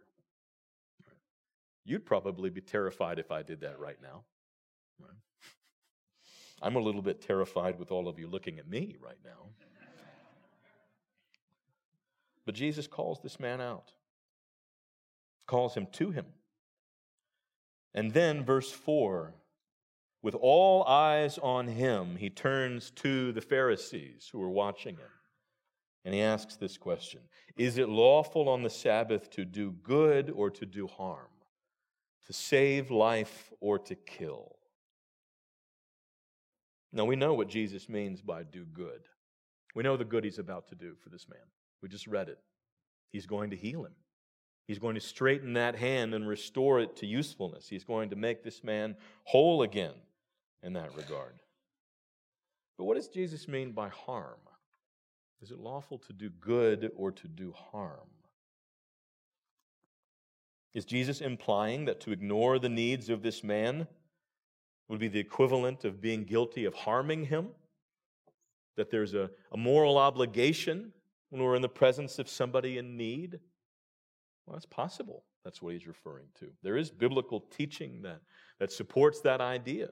You'd 1.85 2.07
probably 2.07 2.51
be 2.51 2.61
terrified 2.61 3.19
if 3.19 3.33
I 3.33 3.43
did 3.43 3.61
that 3.63 3.81
right 3.81 3.99
now. 4.01 4.23
I'm 6.63 6.77
a 6.77 6.81
little 6.81 7.03
bit 7.03 7.21
terrified 7.21 7.79
with 7.79 7.91
all 7.91 8.07
of 8.07 8.19
you 8.19 8.29
looking 8.29 8.59
at 8.59 8.69
me 8.69 8.97
right 9.01 9.19
now. 9.25 9.49
But 12.45 12.55
Jesus 12.55 12.87
calls 12.87 13.21
this 13.21 13.39
man 13.39 13.61
out, 13.61 13.93
calls 15.47 15.75
him 15.75 15.87
to 15.93 16.11
him. 16.11 16.27
And 17.95 18.13
then, 18.13 18.45
verse 18.45 18.71
4 18.71 19.35
with 20.23 20.37
all 20.37 20.85
eyes 20.85 21.37
on 21.39 21.67
him, 21.67 22.17
he 22.17 22.31
turns 22.31 22.91
to 22.93 23.33
the 23.33 23.41
Pharisees 23.41 24.29
who 24.31 24.41
are 24.43 24.51
watching 24.51 24.97
him. 24.97 25.11
And 26.05 26.15
he 26.15 26.21
asks 26.21 26.57
this 26.57 26.77
question 26.79 27.21
Is 27.57 27.79
it 27.79 27.89
lawful 27.89 28.49
on 28.49 28.63
the 28.63 28.71
Sabbath 28.71 29.31
to 29.31 29.45
do 29.45 29.73
good 29.83 30.31
or 30.31 30.51
to 30.51 30.67
do 30.67 30.87
harm? 30.87 31.27
To 32.27 32.33
save 32.33 32.91
life 32.91 33.53
or 33.61 33.79
to 33.81 33.95
kill? 33.95 34.57
Now 36.93 37.05
we 37.05 37.17
know 37.17 37.35
what 37.35 37.49
Jesus 37.49 37.89
means 37.89 38.21
by 38.21 38.45
do 38.45 38.65
good. 38.65 39.01
We 39.75 39.83
know 39.83 39.97
the 39.97 40.05
good 40.05 40.25
he's 40.25 40.39
about 40.39 40.69
to 40.69 40.75
do 40.75 40.95
for 41.03 41.09
this 41.09 41.29
man. 41.29 41.41
We 41.83 41.89
just 41.89 42.07
read 42.07 42.29
it. 42.29 42.39
He's 43.11 43.27
going 43.27 43.51
to 43.51 43.57
heal 43.57 43.85
him. 43.85 43.95
He's 44.69 44.79
going 44.79 44.95
to 44.95 45.01
straighten 45.01 45.55
that 45.55 45.75
hand 45.75 46.15
and 46.15 46.29
restore 46.29 46.81
it 46.81 46.95
to 46.97 47.07
usefulness. 47.07 47.69
He's 47.69 47.83
going 47.83 48.11
to 48.11 48.17
make 48.17 48.45
this 48.45 48.63
man 48.63 48.95
whole 49.25 49.63
again 49.63 49.95
in 50.63 50.73
that 50.75 50.95
regard. 50.97 51.35
But 52.79 52.85
what 52.85 52.97
does 52.97 53.09
Jesus 53.09 53.49
mean 53.49 53.73
by 53.73 53.89
harm? 53.89 54.41
Is 55.41 55.51
it 55.51 55.59
lawful 55.59 55.99
to 55.99 56.13
do 56.13 56.31
good 56.31 56.91
or 56.97 57.11
to 57.13 57.29
do 57.29 57.53
harm? 57.53 58.09
Is 60.75 60.85
Jesus 60.85 61.21
implying 61.21 61.85
that 61.85 62.01
to 62.03 62.13
ignore 62.13 62.59
the 62.59 62.69
needs 62.69 63.09
of 63.09 63.23
this 63.23 63.45
man 63.45 63.87
would 64.89 65.01
be 65.01 65.09
the 65.09 65.19
equivalent 65.19 65.85
of 65.85 66.01
being 66.01 66.25
guilty 66.25 66.65
of 66.65 66.75
harming 66.75 67.27
him? 67.27 67.49
That 68.77 68.91
there's 68.91 69.15
a, 69.15 69.31
a 69.53 69.57
moral 69.57 69.99
obligation 69.99 70.93
when 71.33 71.43
we're 71.43 71.57
in 71.57 71.63
the 71.63 71.69
presence 71.69 72.19
of 72.19 72.29
somebody 72.29 72.79
in 72.79 72.97
need? 72.97 73.41
Well, 74.47 74.55
that's 74.55 74.67
possible. 74.67 75.25
That's 75.45 75.61
what 75.61 75.73
he's 75.73 75.87
referring 75.87 76.27
to. 76.41 76.49
There 76.63 76.77
is 76.77 76.91
biblical 76.91 77.41
teaching 77.41 78.03
that, 78.03 78.21
that 78.61 78.71
supports 78.71 79.21
that 79.23 79.41
idea. 79.41 79.89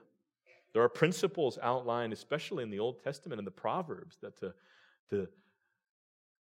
There 0.73 0.83
are 0.83 0.89
principles 0.89 1.59
outlined, 1.63 2.13
especially 2.13 2.63
in 2.63 2.71
the 2.71 2.79
Old 2.79 3.03
Testament 3.03 3.39
and 3.39 3.47
the 3.47 3.53
Proverbs, 3.53 4.19
that 4.23 4.39
to, 4.39 4.55
to, 5.11 5.29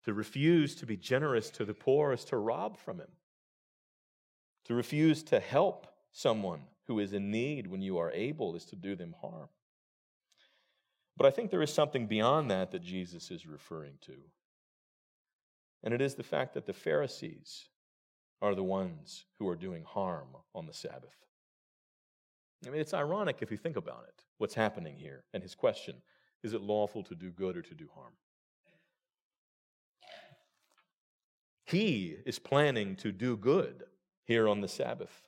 to 0.04 0.12
refuse 0.12 0.74
to 0.76 0.86
be 0.86 0.96
generous 0.96 1.50
to 1.50 1.64
the 1.64 1.74
poor 1.74 2.12
is 2.12 2.24
to 2.26 2.36
rob 2.36 2.78
from 2.78 2.98
him. 2.98 3.10
To 4.64 4.74
refuse 4.74 5.22
to 5.24 5.40
help 5.40 5.86
someone 6.12 6.62
who 6.86 6.98
is 6.98 7.12
in 7.12 7.30
need 7.30 7.66
when 7.66 7.80
you 7.80 7.98
are 7.98 8.10
able 8.10 8.56
is 8.56 8.64
to 8.66 8.76
do 8.76 8.96
them 8.96 9.14
harm. 9.20 9.48
But 11.16 11.26
I 11.26 11.30
think 11.30 11.50
there 11.50 11.62
is 11.62 11.72
something 11.72 12.06
beyond 12.06 12.50
that 12.50 12.70
that 12.72 12.82
Jesus 12.82 13.30
is 13.30 13.46
referring 13.46 13.94
to. 14.02 14.14
And 15.82 15.94
it 15.94 16.00
is 16.00 16.14
the 16.14 16.22
fact 16.22 16.54
that 16.54 16.66
the 16.66 16.72
Pharisees 16.72 17.68
are 18.40 18.54
the 18.54 18.64
ones 18.64 19.24
who 19.38 19.48
are 19.48 19.56
doing 19.56 19.84
harm 19.84 20.28
on 20.54 20.66
the 20.66 20.72
Sabbath. 20.72 21.27
I 22.66 22.70
mean, 22.70 22.80
it's 22.80 22.94
ironic 22.94 23.38
if 23.40 23.50
you 23.50 23.56
think 23.56 23.76
about 23.76 24.04
it, 24.08 24.24
what's 24.38 24.54
happening 24.54 24.96
here. 24.96 25.24
And 25.32 25.42
his 25.42 25.54
question 25.54 25.96
is 26.42 26.54
it 26.54 26.60
lawful 26.60 27.02
to 27.04 27.14
do 27.14 27.30
good 27.30 27.56
or 27.56 27.62
to 27.62 27.74
do 27.74 27.88
harm? 27.94 28.12
He 31.64 32.16
is 32.24 32.38
planning 32.38 32.96
to 32.96 33.12
do 33.12 33.36
good 33.36 33.84
here 34.24 34.48
on 34.48 34.60
the 34.60 34.68
Sabbath. 34.68 35.22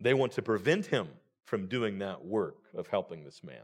They 0.00 0.12
want 0.12 0.32
to 0.32 0.42
prevent 0.42 0.86
him 0.86 1.08
from 1.46 1.68
doing 1.68 2.00
that 2.00 2.24
work 2.24 2.58
of 2.74 2.88
helping 2.88 3.24
this 3.24 3.42
man. 3.42 3.62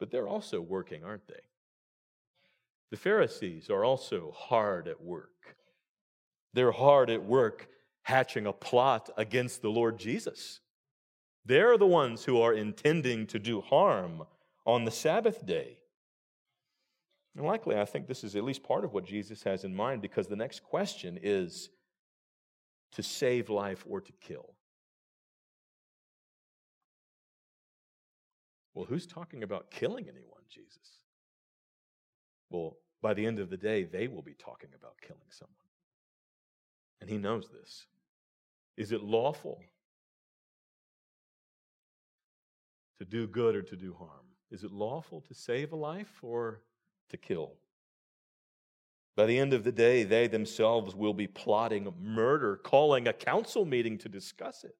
But 0.00 0.10
they're 0.10 0.28
also 0.28 0.60
working, 0.60 1.04
aren't 1.04 1.28
they? 1.28 1.40
The 2.90 2.96
Pharisees 2.96 3.68
are 3.70 3.84
also 3.84 4.32
hard 4.34 4.88
at 4.88 5.02
work. 5.02 5.56
They're 6.54 6.72
hard 6.72 7.10
at 7.10 7.22
work 7.22 7.68
hatching 8.08 8.46
a 8.46 8.52
plot 8.54 9.10
against 9.18 9.60
the 9.60 9.68
Lord 9.68 9.98
Jesus. 9.98 10.60
They're 11.44 11.76
the 11.76 11.86
ones 11.86 12.24
who 12.24 12.40
are 12.40 12.54
intending 12.54 13.26
to 13.26 13.38
do 13.38 13.60
harm 13.60 14.22
on 14.64 14.86
the 14.86 14.90
Sabbath 14.90 15.44
day. 15.44 15.76
And 17.36 17.44
likely, 17.44 17.76
I 17.76 17.84
think 17.84 18.06
this 18.06 18.24
is 18.24 18.34
at 18.34 18.44
least 18.44 18.62
part 18.62 18.86
of 18.86 18.94
what 18.94 19.04
Jesus 19.04 19.42
has 19.42 19.62
in 19.62 19.76
mind 19.76 20.00
because 20.00 20.26
the 20.26 20.36
next 20.36 20.62
question 20.62 21.18
is 21.22 21.68
to 22.92 23.02
save 23.02 23.50
life 23.50 23.84
or 23.86 24.00
to 24.00 24.12
kill. 24.22 24.54
Well, 28.72 28.86
who's 28.86 29.06
talking 29.06 29.42
about 29.42 29.70
killing 29.70 30.08
anyone, 30.08 30.44
Jesus? 30.48 30.96
Well, 32.48 32.78
by 33.02 33.12
the 33.12 33.26
end 33.26 33.38
of 33.38 33.50
the 33.50 33.58
day, 33.58 33.84
they 33.84 34.08
will 34.08 34.22
be 34.22 34.34
talking 34.34 34.70
about 34.74 34.94
killing 35.06 35.28
someone. 35.28 35.54
And 37.02 37.10
he 37.10 37.18
knows 37.18 37.50
this. 37.50 37.86
Is 38.78 38.92
it 38.92 39.02
lawful 39.02 39.60
to 43.00 43.04
do 43.04 43.26
good 43.26 43.56
or 43.56 43.62
to 43.62 43.74
do 43.76 43.92
harm? 43.92 44.26
Is 44.52 44.62
it 44.62 44.70
lawful 44.70 45.20
to 45.22 45.34
save 45.34 45.72
a 45.72 45.76
life 45.76 46.20
or 46.22 46.62
to 47.10 47.16
kill? 47.16 47.54
By 49.16 49.26
the 49.26 49.36
end 49.36 49.52
of 49.52 49.64
the 49.64 49.72
day, 49.72 50.04
they 50.04 50.28
themselves 50.28 50.94
will 50.94 51.12
be 51.12 51.26
plotting 51.26 51.92
murder, 52.00 52.56
calling 52.56 53.08
a 53.08 53.12
council 53.12 53.64
meeting 53.64 53.98
to 53.98 54.08
discuss 54.08 54.62
it. 54.62 54.76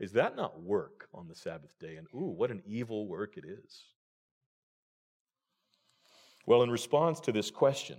Is 0.00 0.12
that 0.12 0.34
not 0.34 0.62
work 0.62 1.08
on 1.12 1.28
the 1.28 1.34
Sabbath 1.34 1.78
day? 1.78 1.96
And 1.96 2.06
ooh, 2.14 2.32
what 2.34 2.50
an 2.50 2.62
evil 2.64 3.06
work 3.06 3.36
it 3.36 3.44
is. 3.44 3.84
Well, 6.46 6.62
in 6.62 6.70
response 6.70 7.20
to 7.20 7.32
this 7.32 7.50
question, 7.50 7.98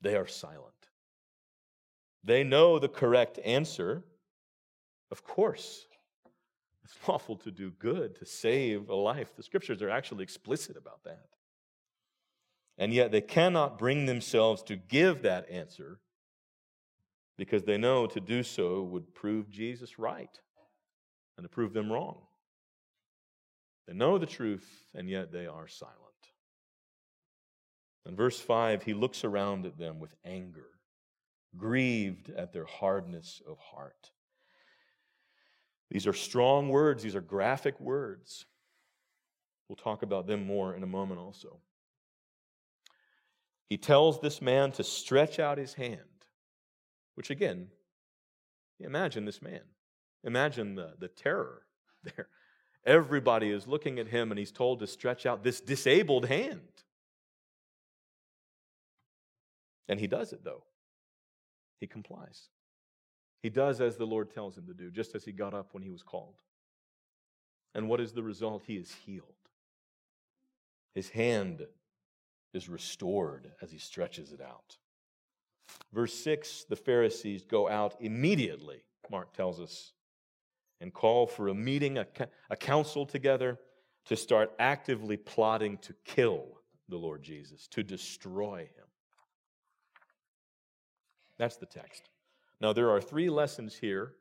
they 0.00 0.16
are 0.16 0.26
silent. 0.26 0.73
They 2.24 2.42
know 2.42 2.78
the 2.78 2.88
correct 2.88 3.38
answer. 3.44 4.02
Of 5.10 5.22
course, 5.22 5.86
it's 6.82 6.96
lawful 7.08 7.36
to 7.36 7.50
do 7.50 7.70
good, 7.78 8.16
to 8.16 8.26
save 8.26 8.88
a 8.88 8.94
life. 8.94 9.36
The 9.36 9.42
scriptures 9.42 9.82
are 9.82 9.90
actually 9.90 10.24
explicit 10.24 10.76
about 10.76 11.04
that. 11.04 11.26
And 12.78 12.92
yet 12.92 13.12
they 13.12 13.20
cannot 13.20 13.78
bring 13.78 14.06
themselves 14.06 14.62
to 14.64 14.76
give 14.76 15.22
that 15.22 15.48
answer 15.50 16.00
because 17.36 17.64
they 17.64 17.76
know 17.78 18.06
to 18.06 18.20
do 18.20 18.42
so 18.42 18.82
would 18.82 19.14
prove 19.14 19.50
Jesus 19.50 19.98
right 19.98 20.40
and 21.36 21.44
to 21.44 21.48
prove 21.48 21.72
them 21.72 21.92
wrong. 21.92 22.18
They 23.86 23.92
know 23.92 24.18
the 24.18 24.26
truth, 24.26 24.66
and 24.94 25.10
yet 25.10 25.30
they 25.30 25.46
are 25.46 25.68
silent. 25.68 25.98
In 28.06 28.16
verse 28.16 28.40
5, 28.40 28.82
he 28.82 28.94
looks 28.94 29.24
around 29.24 29.66
at 29.66 29.78
them 29.78 29.98
with 29.98 30.14
anger 30.24 30.73
grieved 31.56 32.30
at 32.30 32.52
their 32.52 32.64
hardness 32.64 33.40
of 33.48 33.58
heart. 33.58 34.10
These 35.90 36.06
are 36.06 36.12
strong 36.12 36.68
words, 36.68 37.02
these 37.02 37.14
are 37.14 37.20
graphic 37.20 37.78
words. 37.80 38.46
We'll 39.68 39.76
talk 39.76 40.02
about 40.02 40.26
them 40.26 40.46
more 40.46 40.74
in 40.74 40.82
a 40.82 40.86
moment 40.86 41.20
also. 41.20 41.60
He 43.68 43.78
tells 43.78 44.20
this 44.20 44.42
man 44.42 44.72
to 44.72 44.84
stretch 44.84 45.38
out 45.38 45.58
his 45.58 45.74
hand, 45.74 45.98
which 47.14 47.30
again, 47.30 47.68
imagine 48.78 49.24
this 49.24 49.40
man. 49.40 49.62
Imagine 50.22 50.74
the, 50.74 50.94
the 50.98 51.08
terror 51.08 51.62
there. 52.04 52.28
Everybody 52.86 53.50
is 53.50 53.66
looking 53.66 53.98
at 53.98 54.08
him 54.08 54.30
and 54.30 54.38
he's 54.38 54.52
told 54.52 54.80
to 54.80 54.86
stretch 54.86 55.24
out 55.24 55.42
this 55.42 55.60
disabled 55.60 56.26
hand. 56.26 56.60
And 59.88 60.00
he 60.00 60.06
does 60.06 60.32
it, 60.32 60.44
though. 60.44 60.64
He 61.80 61.86
complies. 61.86 62.48
He 63.42 63.50
does 63.50 63.80
as 63.80 63.96
the 63.96 64.06
Lord 64.06 64.32
tells 64.32 64.56
him 64.56 64.66
to 64.66 64.74
do, 64.74 64.90
just 64.90 65.14
as 65.14 65.24
he 65.24 65.32
got 65.32 65.54
up 65.54 65.68
when 65.72 65.82
he 65.82 65.90
was 65.90 66.02
called. 66.02 66.36
And 67.74 67.88
what 67.88 68.00
is 68.00 68.12
the 68.12 68.22
result? 68.22 68.62
He 68.66 68.76
is 68.76 68.94
healed. 69.04 69.34
His 70.94 71.10
hand 71.10 71.66
is 72.52 72.68
restored 72.68 73.50
as 73.60 73.70
he 73.70 73.78
stretches 73.78 74.32
it 74.32 74.40
out. 74.40 74.78
Verse 75.92 76.14
6 76.14 76.64
the 76.68 76.76
Pharisees 76.76 77.44
go 77.44 77.68
out 77.68 77.96
immediately, 78.00 78.84
Mark 79.10 79.32
tells 79.34 79.60
us, 79.60 79.92
and 80.80 80.92
call 80.92 81.26
for 81.26 81.48
a 81.48 81.54
meeting, 81.54 81.98
a, 81.98 82.06
a 82.50 82.56
council 82.56 83.04
together 83.04 83.58
to 84.06 84.16
start 84.16 84.52
actively 84.58 85.16
plotting 85.16 85.78
to 85.78 85.94
kill 86.04 86.44
the 86.88 86.96
Lord 86.96 87.22
Jesus, 87.22 87.66
to 87.68 87.82
destroy 87.82 88.60
him. 88.60 88.86
That's 91.38 91.56
the 91.56 91.66
text. 91.66 92.08
Now, 92.60 92.72
there 92.72 92.90
are 92.90 93.00
three 93.00 93.28
lessons 93.28 93.74
here 93.74 94.12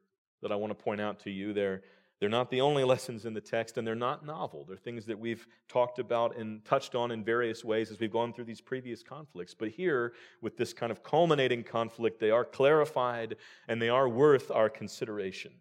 that 0.42 0.52
I 0.52 0.56
want 0.56 0.78
to 0.78 0.84
point 0.84 1.00
out 1.00 1.20
to 1.22 1.32
you. 1.32 1.54
They're, 1.54 1.82
They're 2.20 2.30
not 2.30 2.50
the 2.50 2.62
only 2.62 2.84
lessons 2.94 3.26
in 3.26 3.34
the 3.34 3.42
text, 3.42 3.78
and 3.78 3.88
they're 3.88 3.96
not 3.96 4.26
novel. 4.26 4.66
They're 4.66 4.78
things 4.78 5.06
that 5.06 5.18
we've 5.18 5.48
talked 5.68 6.00
about 6.00 6.36
and 6.38 6.64
touched 6.66 6.96
on 6.96 7.12
in 7.12 7.24
various 7.24 7.64
ways 7.64 7.92
as 7.92 8.00
we've 8.00 8.12
gone 8.12 8.34
through 8.34 8.46
these 8.46 8.62
previous 8.62 9.04
conflicts. 9.04 9.54
But 9.54 9.70
here, 9.70 10.14
with 10.42 10.58
this 10.58 10.74
kind 10.74 10.92
of 10.92 11.04
culminating 11.04 11.64
conflict, 11.64 12.20
they 12.20 12.32
are 12.32 12.46
clarified 12.46 13.38
and 13.68 13.82
they 13.82 13.90
are 13.90 14.10
worth 14.10 14.52
our 14.52 14.70
consideration. 14.70 15.54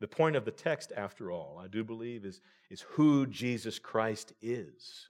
The 0.00 0.08
point 0.08 0.34
of 0.34 0.46
the 0.46 0.50
text, 0.50 0.92
after 0.96 1.30
all, 1.30 1.60
I 1.62 1.68
do 1.68 1.84
believe, 1.84 2.24
is, 2.24 2.40
is 2.70 2.80
who 2.80 3.26
Jesus 3.26 3.78
Christ 3.78 4.32
is. 4.40 5.08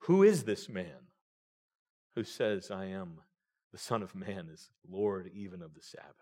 Who 0.00 0.22
is 0.22 0.44
this 0.44 0.68
man 0.68 1.08
who 2.14 2.22
says, 2.22 2.70
I 2.70 2.86
am 2.86 3.20
the 3.74 3.80
Son 3.80 4.04
of 4.04 4.14
Man, 4.14 4.48
is 4.54 4.70
Lord 4.88 5.32
even 5.34 5.60
of 5.60 5.74
the 5.74 5.82
Sabbath? 5.82 6.14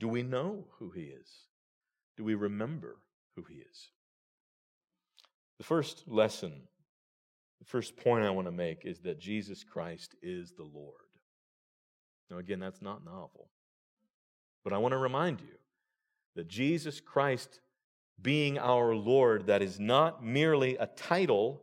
Do 0.00 0.08
we 0.08 0.24
know 0.24 0.64
who 0.80 0.90
he 0.90 1.02
is? 1.02 1.28
Do 2.16 2.24
we 2.24 2.34
remember 2.34 2.96
who 3.36 3.44
he 3.44 3.58
is? 3.58 3.90
The 5.58 5.64
first 5.64 6.08
lesson, 6.08 6.62
the 7.60 7.64
first 7.64 7.96
point 7.96 8.24
I 8.24 8.30
want 8.30 8.48
to 8.48 8.52
make 8.52 8.84
is 8.84 8.98
that 9.02 9.20
Jesus 9.20 9.62
Christ 9.62 10.16
is 10.20 10.50
the 10.50 10.64
Lord. 10.64 11.06
Now, 12.28 12.38
again, 12.38 12.58
that's 12.58 12.82
not 12.82 13.04
novel. 13.04 13.50
But 14.64 14.72
I 14.72 14.78
want 14.78 14.90
to 14.90 14.98
remind 14.98 15.40
you 15.40 15.54
that 16.34 16.48
Jesus 16.48 16.98
Christ 16.98 17.60
being 18.20 18.58
our 18.58 18.92
Lord, 18.92 19.46
that 19.46 19.62
is 19.62 19.78
not 19.78 20.24
merely 20.24 20.76
a 20.78 20.86
title 20.88 21.62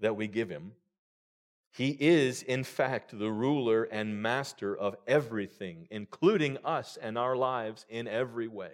that 0.00 0.16
we 0.16 0.26
give 0.26 0.48
him. 0.48 0.72
He 1.76 1.94
is, 2.00 2.42
in 2.42 2.64
fact, 2.64 3.18
the 3.18 3.30
ruler 3.30 3.84
and 3.84 4.22
master 4.22 4.74
of 4.74 4.96
everything, 5.06 5.86
including 5.90 6.56
us 6.64 6.96
and 6.96 7.18
our 7.18 7.36
lives 7.36 7.84
in 7.90 8.08
every 8.08 8.48
way. 8.48 8.72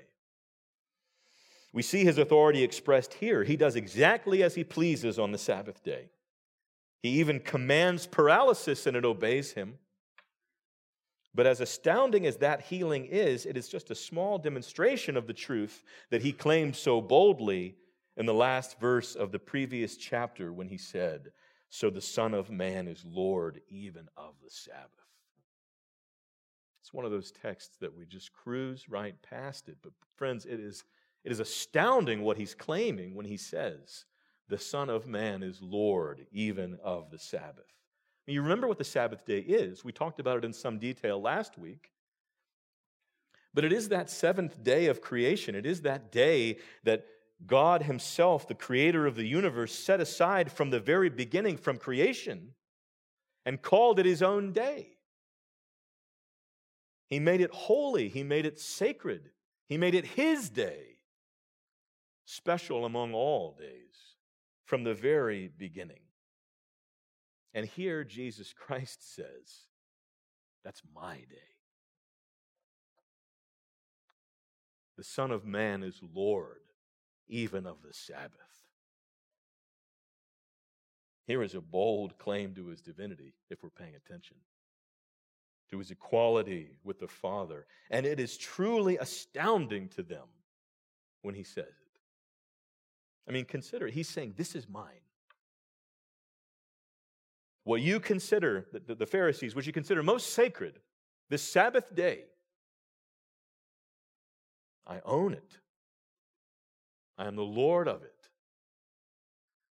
We 1.73 1.83
see 1.83 2.05
his 2.05 2.19
authority 2.19 2.63
expressed 2.63 3.15
here. 3.15 3.43
He 3.43 3.57
does 3.57 3.75
exactly 3.75 4.45
as 4.45 4.55
he 4.55 4.63
pleases 4.63 5.19
on 5.19 5.33
the 5.33 5.39
Sabbath 5.39 5.83
day. 5.83 6.11
He 7.03 7.09
even 7.19 7.41
commands 7.41 8.07
paralysis 8.07 8.87
and 8.87 8.97
it 8.97 9.05
obeys 9.05 9.51
him. 9.51 9.79
But 11.35 11.49
as 11.49 11.61
astounding 11.61 12.25
as 12.25 12.37
that 12.37 12.61
healing 12.61 13.07
is, 13.07 13.47
it 13.47 13.57
is 13.57 13.69
just 13.69 13.91
a 13.91 13.97
small 13.97 14.39
demonstration 14.39 15.17
of 15.17 15.27
the 15.27 15.33
truth 15.33 15.83
that 16.11 16.23
he 16.23 16.31
claimed 16.31 16.77
so 16.77 17.01
boldly 17.01 17.75
in 18.17 18.27
the 18.27 18.35
last 18.35 18.79
verse 18.79 19.17
of 19.17 19.33
the 19.33 19.41
previous 19.41 19.97
chapter 19.97 20.53
when 20.53 20.69
he 20.69 20.79
said, 20.79 21.33
So 21.75 21.89
the 21.89 22.03
Son 22.03 22.35
of 22.35 22.51
Man 22.51 22.87
is 22.87 23.03
Lord 23.03 23.63
even 23.71 24.07
of 24.15 24.35
the 24.45 24.51
Sabbath. 24.51 24.91
It's 26.83 26.93
one 26.93 27.07
of 27.07 27.11
those 27.11 27.33
texts 27.33 27.79
that 27.81 27.97
we 27.97 28.05
just 28.05 28.31
cruise 28.35 28.91
right 28.91 29.15
past 29.23 29.71
it. 29.71 29.79
But, 29.81 29.95
friends, 30.15 30.45
it 30.45 30.61
is, 30.61 30.85
it 31.25 31.33
is 31.33 31.41
astounding 31.41 32.21
what 32.21 32.37
he's 32.37 32.55
claiming 32.55 33.15
when 33.15 33.25
he 33.25 33.39
says, 33.39 34.05
The 34.51 34.59
Son 34.59 34.91
of 34.91 35.07
Man 35.07 35.43
is 35.43 35.63
Lord 35.63 36.27
even 36.31 36.77
of 36.85 37.11
the 37.11 37.19
Sabbath. 37.19 37.73
You 38.27 38.43
remember 38.43 38.69
what 38.69 38.77
the 38.77 38.85
Sabbath 38.85 39.25
day 39.25 39.39
is. 39.39 39.83
We 39.83 39.93
talked 39.93 40.21
about 40.21 40.37
it 40.37 40.45
in 40.45 40.53
some 40.53 40.79
detail 40.79 41.23
last 41.23 41.57
week. 41.57 41.91
But 43.55 43.65
it 43.65 43.73
is 43.73 43.89
that 43.89 44.11
seventh 44.11 44.63
day 44.63 44.89
of 44.89 45.01
creation. 45.01 45.55
It 45.55 45.65
is 45.65 45.81
that 45.83 46.13
day 46.13 46.59
that 46.85 47.07
God 47.47 47.83
Himself, 47.83 48.47
the 48.47 48.55
creator 48.55 49.07
of 49.07 49.17
the 49.17 49.27
universe, 49.27 49.75
set 49.75 50.01
aside 50.01 50.53
from 50.53 50.71
the 50.71 50.81
very 50.81 51.09
beginning, 51.09 51.57
from 51.57 51.77
creation, 51.77 52.55
and 53.45 53.61
called 53.61 53.99
it 53.99 54.07
His 54.07 54.23
own 54.23 54.53
day. 54.53 54.97
He 57.09 57.19
made 57.19 57.41
it 57.41 57.51
holy, 57.53 58.09
He 58.09 58.23
made 58.23 58.47
it 58.47 58.61
sacred, 58.61 59.31
He 59.69 59.77
made 59.77 59.95
it 59.95 60.07
His 60.07 60.49
day, 60.49 60.99
special 62.25 62.85
among 62.85 63.15
all 63.15 63.57
days, 63.59 64.17
from 64.65 64.85
the 64.85 64.95
very 64.95 65.49
beginning. 65.49 66.01
And 67.55 67.67
here 67.67 68.05
Jesus 68.05 68.55
Christ 68.55 69.15
says, 69.15 69.67
That's 70.65 70.83
my 70.95 71.17
day. 71.17 71.37
The 74.97 75.05
Son 75.05 75.31
of 75.31 75.45
Man 75.45 75.83
is 75.83 76.01
Lord 76.15 76.61
even 77.33 77.67
of 77.67 77.79
the 77.83 77.93
Sabbath. 77.93 78.31
Here 81.27 81.43
is 81.43 81.55
a 81.55 81.61
bold 81.61 82.19
claim 82.19 82.55
to 82.55 82.67
his 82.67 82.83
divinity, 82.83 83.33
if 83.49 83.63
we're 83.63 83.71
paying 83.71 83.95
attention, 83.95 84.37
to 85.71 85.79
his 85.79 85.91
equality 85.91 86.77
with 86.85 87.01
the 87.01 87.09
Father. 87.09 87.67
And 87.91 88.05
it 88.05 88.21
is 88.21 88.37
truly 88.37 88.99
astounding 88.99 89.89
to 89.91 90.03
them 90.03 90.27
when 91.23 91.35
he 91.35 91.43
says 91.43 91.65
it. 91.65 92.01
I 93.27 93.33
mean, 93.33 93.47
consider, 93.47 93.87
he's 93.87 94.09
saying, 94.09 94.35
This 94.37 94.55
is 94.55 94.69
mine. 94.69 95.01
What 97.65 97.81
you 97.81 97.99
consider, 97.99 98.67
the, 98.73 98.95
the 98.95 99.07
Pharisees, 99.07 99.55
what 99.55 99.67
you 99.67 99.73
consider 99.73 100.03
most 100.03 100.35
sacred, 100.35 100.81
the 101.31 101.39
Sabbath 101.39 101.95
day, 101.95 102.25
I 104.87 105.01
own 105.05 105.33
it. 105.33 105.62
I 107.19 107.27
am 107.27 107.37
the 107.37 107.43
Lord 107.43 107.89
of 107.89 108.03
it. 108.03 108.29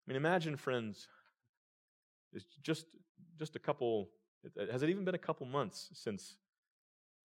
I 0.07 0.13
mean, 0.13 0.17
imagine, 0.17 0.57
friends, 0.57 1.09
it's 2.33 2.45
just, 2.63 2.87
just 3.39 3.57
a 3.57 3.59
couple, 3.59 4.09
has 4.71 4.83
it 4.83 4.91
even 4.91 5.05
been 5.05 5.15
a 5.15 5.19
couple 5.19 5.47
months 5.47 5.91
since 5.93 6.37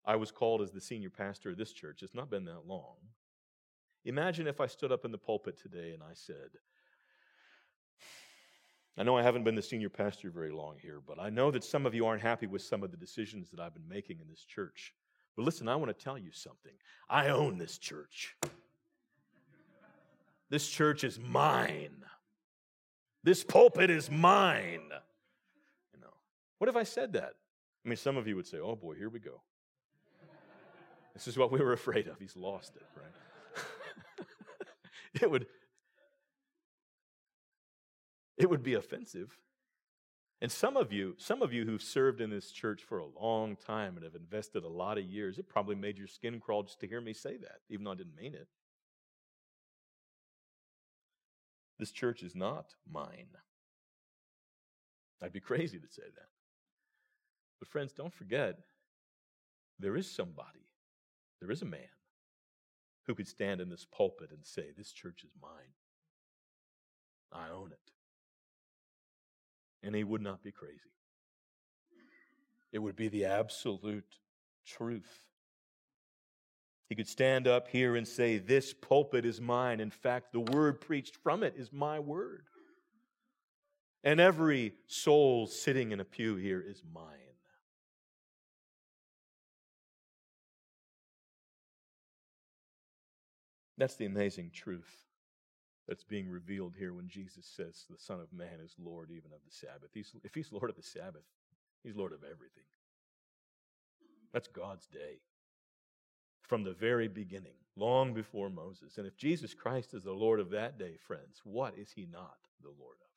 I 0.05 0.17
was 0.17 0.31
called 0.31 0.63
as 0.63 0.71
the 0.71 0.81
senior 0.81 1.11
pastor 1.11 1.51
of 1.51 1.57
this 1.57 1.73
church? 1.73 2.03
It's 2.03 2.15
not 2.15 2.31
been 2.31 2.45
that 2.45 2.67
long. 2.67 2.97
Imagine 4.05 4.47
if 4.47 4.61
I 4.61 4.67
stood 4.67 4.93
up 4.93 5.05
in 5.05 5.13
the 5.13 5.19
pulpit 5.19 5.59
today 5.59 5.93
and 5.93 6.03
I 6.03 6.13
said, 6.13 6.51
I 8.97 9.03
know 9.03 9.17
I 9.17 9.23
haven't 9.23 9.45
been 9.45 9.57
the 9.57 9.63
senior 9.63 9.89
pastor 9.89 10.31
very 10.31 10.53
long 10.53 10.77
here, 10.81 11.01
but 11.05 11.19
I 11.19 11.29
know 11.31 11.51
that 11.51 11.65
some 11.65 11.85
of 11.85 11.95
you 11.95 12.07
aren't 12.07 12.23
happy 12.23 12.47
with 12.47 12.63
some 12.63 12.83
of 12.83 12.91
the 12.93 12.97
decisions 12.97 13.51
that 13.51 13.59
I've 13.59 13.75
been 13.75 13.89
making 13.89 14.21
in 14.21 14.29
this 14.29 14.45
church. 14.45 14.95
But 15.37 15.45
listen, 15.45 15.69
I 15.69 15.75
want 15.75 15.97
to 15.97 16.05
tell 16.05 16.17
you 16.17 16.31
something. 16.33 16.73
I 17.11 17.29
own 17.29 17.59
this 17.59 17.79
church. 17.79 18.37
This 20.51 20.69
church 20.69 21.05
is 21.05 21.19
mine. 21.19 22.05
This 23.23 23.43
pulpit 23.43 23.91
is 23.91 24.11
mine. 24.11 24.83
You 25.95 26.01
know, 26.01 26.13
what 26.59 26.69
if 26.69 26.77
I 26.77 26.83
said 26.83 27.15
that? 27.15 27.35
I 27.85 27.89
mean, 27.89 27.97
some 27.97 28.17
of 28.17 28.27
you 28.27 28.37
would 28.37 28.47
say, 28.47 28.59
oh 28.59 28.77
boy, 28.77 28.95
here 28.95 29.09
we 29.09 29.21
go. 29.21 29.41
This 31.15 31.29
is 31.29 31.39
what 31.39 31.53
we 31.53 31.61
were 31.61 31.73
afraid 31.81 32.09
of. 32.09 32.19
He's 32.19 32.37
lost 32.37 32.77
it, 32.77 32.87
right? 32.97 34.27
it 35.23 35.31
would 35.31 35.47
it 38.37 38.51
would 38.51 38.63
be 38.63 38.75
offensive. 38.75 39.39
And 40.41 40.51
some 40.51 40.77
of 40.77 40.93
you, 40.93 41.15
some 41.19 41.41
of 41.41 41.53
you 41.53 41.65
who've 41.65 41.83
served 41.83 42.21
in 42.21 42.31
this 42.31 42.51
church 42.51 42.83
for 42.83 42.99
a 42.99 43.07
long 43.07 43.57
time 43.57 43.97
and 43.97 44.05
have 44.05 44.17
invested 44.17 44.65
a 44.65 44.69
lot 44.69 44.99
of 44.99 45.05
years, 45.05 45.39
it 45.39 45.49
probably 45.49 45.77
made 45.77 45.97
your 45.97 46.09
skin 46.09 46.41
crawl 46.41 46.65
just 46.65 46.81
to 46.81 46.87
hear 46.87 47.01
me 47.01 47.15
say 47.15 47.37
that, 47.39 47.61
even 47.71 47.85
though 47.85 47.93
I 47.93 47.95
didn't 47.95 48.17
mean 48.17 48.35
it. 48.35 48.49
This 51.79 51.91
church 51.91 52.23
is 52.23 52.35
not 52.35 52.75
mine. 52.91 53.29
I'd 55.23 55.33
be 55.33 55.41
crazy 55.41 55.79
to 55.79 55.89
say 55.89 56.03
that. 56.03 56.29
But, 57.59 57.69
friends, 57.69 57.93
don't 57.93 58.13
forget 58.13 58.59
there 59.79 59.97
is 59.97 60.11
somebody, 60.11 60.69
there 61.41 61.51
is 61.51 61.63
a 61.63 61.67
man 61.67 61.81
who 63.07 63.15
could 63.15 63.29
stand 63.29 63.61
in 63.61 63.69
this 63.69 63.87
pulpit 63.91 64.31
and 64.31 64.45
say, 64.45 64.67
This 64.77 64.93
church 64.93 65.25
is 65.25 65.31
mine. 65.41 65.75
I 67.33 67.51
own 67.51 67.73
it 67.73 67.95
and 69.85 69.95
he 69.95 70.03
would 70.03 70.23
not 70.23 70.43
be 70.43 70.51
crazy. 70.51 70.81
It 72.73 72.79
would 72.79 72.97
be 72.97 73.09
the 73.09 73.27
absolute 73.27 74.19
truth. 74.67 75.27
He 76.89 76.95
could 76.95 77.09
stand 77.09 77.49
up 77.49 77.69
here 77.69 77.97
and 77.97 78.07
say, 78.07 78.39
This 78.39 78.75
pulpit 78.75 79.25
is 79.25 79.41
mine. 79.41 79.81
In 79.81 79.91
fact, 79.91 80.33
the 80.33 80.41
word 80.41 80.81
preached 80.81 81.17
from 81.17 81.43
it 81.43 81.55
is 81.57 81.73
my 81.73 81.99
word. 81.99 82.45
And 84.03 84.21
every 84.21 84.75
soul 84.87 85.47
sitting 85.47 85.93
in 85.93 86.01
a 86.01 86.05
pew 86.05 86.37
here 86.37 86.63
is 86.67 86.83
mine. 86.93 87.05
That's 93.79 93.97
the 93.97 94.05
amazing 94.05 94.51
truth 94.55 95.05
that's 95.89 96.05
being 96.05 96.29
revealed 96.29 96.75
here 96.79 96.93
when 96.93 97.09
Jesus 97.09 97.47
says 97.47 97.87
the 97.91 97.99
Son 97.99 98.21
of 98.21 98.33
Man 98.33 98.61
is 98.63 98.77
Lord 98.79 99.11
even 99.11 99.33
of 99.33 99.41
the 99.45 99.51
Sabbath. 99.51 99.91
He's, 99.93 100.13
if 100.23 100.35
he's 100.35 100.53
Lord 100.53 100.71
of 100.71 100.77
the 100.77 100.83
Sabbath, 100.83 101.25
he's 101.83 101.97
Lord 101.97 102.13
of 102.13 102.23
everything. 102.23 102.65
That's 104.33 104.49
God's 104.49 104.87
day 104.87 105.19
from 106.47 106.63
the 106.63 106.73
very 106.73 107.09
beginning, 107.09 107.55
long 107.77 108.13
before 108.15 108.51
Moses. 108.51 108.99
And 108.99 109.07
if 109.07 109.17
Jesus 109.17 109.55
Christ 109.55 109.95
is 109.95 110.03
the 110.03 110.13
Lord 110.13 110.41
of 110.41 110.51
that 110.51 110.79
day, 110.79 110.97
friends, 111.07 111.41
what 111.45 111.77
is 111.77 111.91
he 111.95 112.07
not 112.11 112.37
the 112.63 112.69
Lord 112.69 112.97
of? 113.01 113.09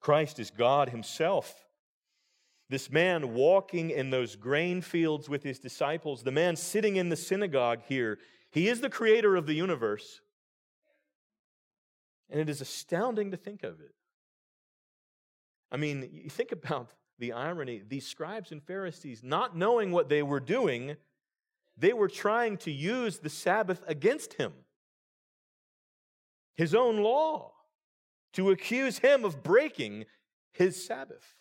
Christ 0.00 0.38
is 0.38 0.50
God 0.50 0.90
himself. 0.90 1.66
This 2.70 2.90
man 2.90 3.34
walking 3.34 3.90
in 3.90 4.10
those 4.10 4.36
grain 4.36 4.80
fields 4.80 5.28
with 5.28 5.42
his 5.42 5.58
disciples, 5.58 6.22
the 6.22 6.30
man 6.30 6.56
sitting 6.56 6.96
in 6.96 7.08
the 7.08 7.16
synagogue 7.16 7.80
here, 7.88 8.18
he 8.50 8.68
is 8.68 8.80
the 8.80 8.90
creator 8.90 9.36
of 9.36 9.46
the 9.46 9.54
universe. 9.54 10.20
And 12.30 12.40
it 12.40 12.48
is 12.48 12.60
astounding 12.60 13.32
to 13.32 13.36
think 13.36 13.62
of 13.64 13.80
it. 13.80 13.94
I 15.70 15.76
mean, 15.76 16.08
you 16.12 16.30
think 16.30 16.52
about 16.52 16.92
the 17.18 17.32
irony. 17.32 17.82
These 17.86 18.06
scribes 18.06 18.52
and 18.52 18.62
Pharisees, 18.62 19.22
not 19.22 19.56
knowing 19.56 19.90
what 19.90 20.08
they 20.08 20.22
were 20.22 20.40
doing, 20.40 20.96
they 21.76 21.92
were 21.92 22.08
trying 22.08 22.56
to 22.58 22.70
use 22.70 23.18
the 23.18 23.30
Sabbath 23.30 23.82
against 23.86 24.34
him, 24.34 24.52
his 26.56 26.74
own 26.74 26.98
law, 26.98 27.52
to 28.34 28.50
accuse 28.50 28.98
him 28.98 29.24
of 29.24 29.42
breaking 29.42 30.04
his 30.52 30.84
Sabbath. 30.84 31.36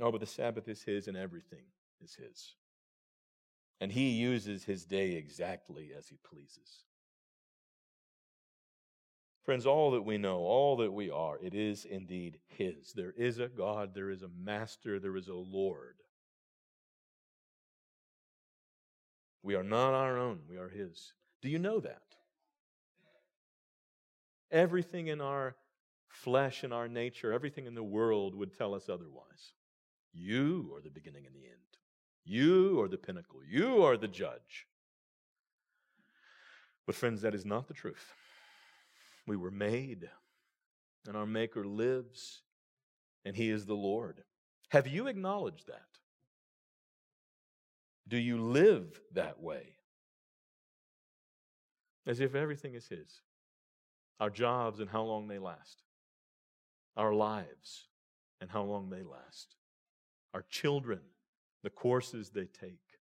Oh, 0.00 0.10
but 0.10 0.20
the 0.20 0.26
Sabbath 0.26 0.68
is 0.68 0.82
his 0.82 1.08
and 1.08 1.16
everything 1.16 1.64
is 2.02 2.14
his. 2.14 2.54
And 3.80 3.90
he 3.90 4.10
uses 4.10 4.64
his 4.64 4.84
day 4.84 5.12
exactly 5.12 5.90
as 5.96 6.08
he 6.08 6.18
pleases. 6.24 6.84
Friends, 9.44 9.66
all 9.66 9.90
that 9.92 10.02
we 10.02 10.18
know, 10.18 10.38
all 10.38 10.76
that 10.76 10.92
we 10.92 11.10
are, 11.10 11.38
it 11.42 11.54
is 11.54 11.84
indeed 11.84 12.38
his. 12.46 12.92
There 12.92 13.12
is 13.16 13.40
a 13.40 13.48
God, 13.48 13.92
there 13.94 14.10
is 14.10 14.22
a 14.22 14.28
master, 14.28 15.00
there 15.00 15.16
is 15.16 15.28
a 15.28 15.34
Lord. 15.34 15.96
We 19.42 19.54
are 19.54 19.62
not 19.62 19.94
our 19.94 20.18
own, 20.18 20.40
we 20.48 20.56
are 20.56 20.68
his. 20.68 21.12
Do 21.40 21.48
you 21.48 21.58
know 21.58 21.80
that? 21.80 22.02
Everything 24.50 25.08
in 25.08 25.20
our 25.20 25.56
flesh 26.08 26.62
and 26.62 26.72
our 26.72 26.88
nature, 26.88 27.32
everything 27.32 27.66
in 27.66 27.74
the 27.74 27.82
world 27.82 28.34
would 28.34 28.56
tell 28.56 28.74
us 28.74 28.88
otherwise. 28.88 29.54
You 30.12 30.72
are 30.76 30.82
the 30.82 30.90
beginning 30.90 31.26
and 31.26 31.34
the 31.34 31.46
end. 31.46 31.56
You 32.24 32.80
are 32.80 32.88
the 32.88 32.98
pinnacle. 32.98 33.40
You 33.48 33.82
are 33.82 33.96
the 33.96 34.08
judge. 34.08 34.66
But, 36.86 36.94
friends, 36.94 37.22
that 37.22 37.34
is 37.34 37.44
not 37.44 37.66
the 37.66 37.74
truth. 37.74 38.12
We 39.26 39.36
were 39.36 39.50
made, 39.50 40.08
and 41.06 41.16
our 41.16 41.26
Maker 41.26 41.64
lives, 41.64 42.42
and 43.24 43.34
He 43.34 43.50
is 43.50 43.66
the 43.66 43.74
Lord. 43.74 44.22
Have 44.70 44.86
you 44.86 45.06
acknowledged 45.06 45.66
that? 45.68 45.91
Do 48.08 48.16
you 48.18 48.40
live 48.40 49.00
that 49.14 49.40
way? 49.40 49.76
As 52.06 52.20
if 52.20 52.34
everything 52.34 52.74
is 52.74 52.88
His 52.88 53.22
our 54.20 54.30
jobs 54.30 54.78
and 54.78 54.88
how 54.88 55.02
long 55.02 55.26
they 55.26 55.40
last, 55.40 55.82
our 56.96 57.12
lives 57.12 57.88
and 58.40 58.48
how 58.48 58.62
long 58.62 58.88
they 58.88 59.02
last, 59.02 59.56
our 60.32 60.44
children, 60.48 61.00
the 61.64 61.70
courses 61.70 62.30
they 62.30 62.44
take, 62.46 63.00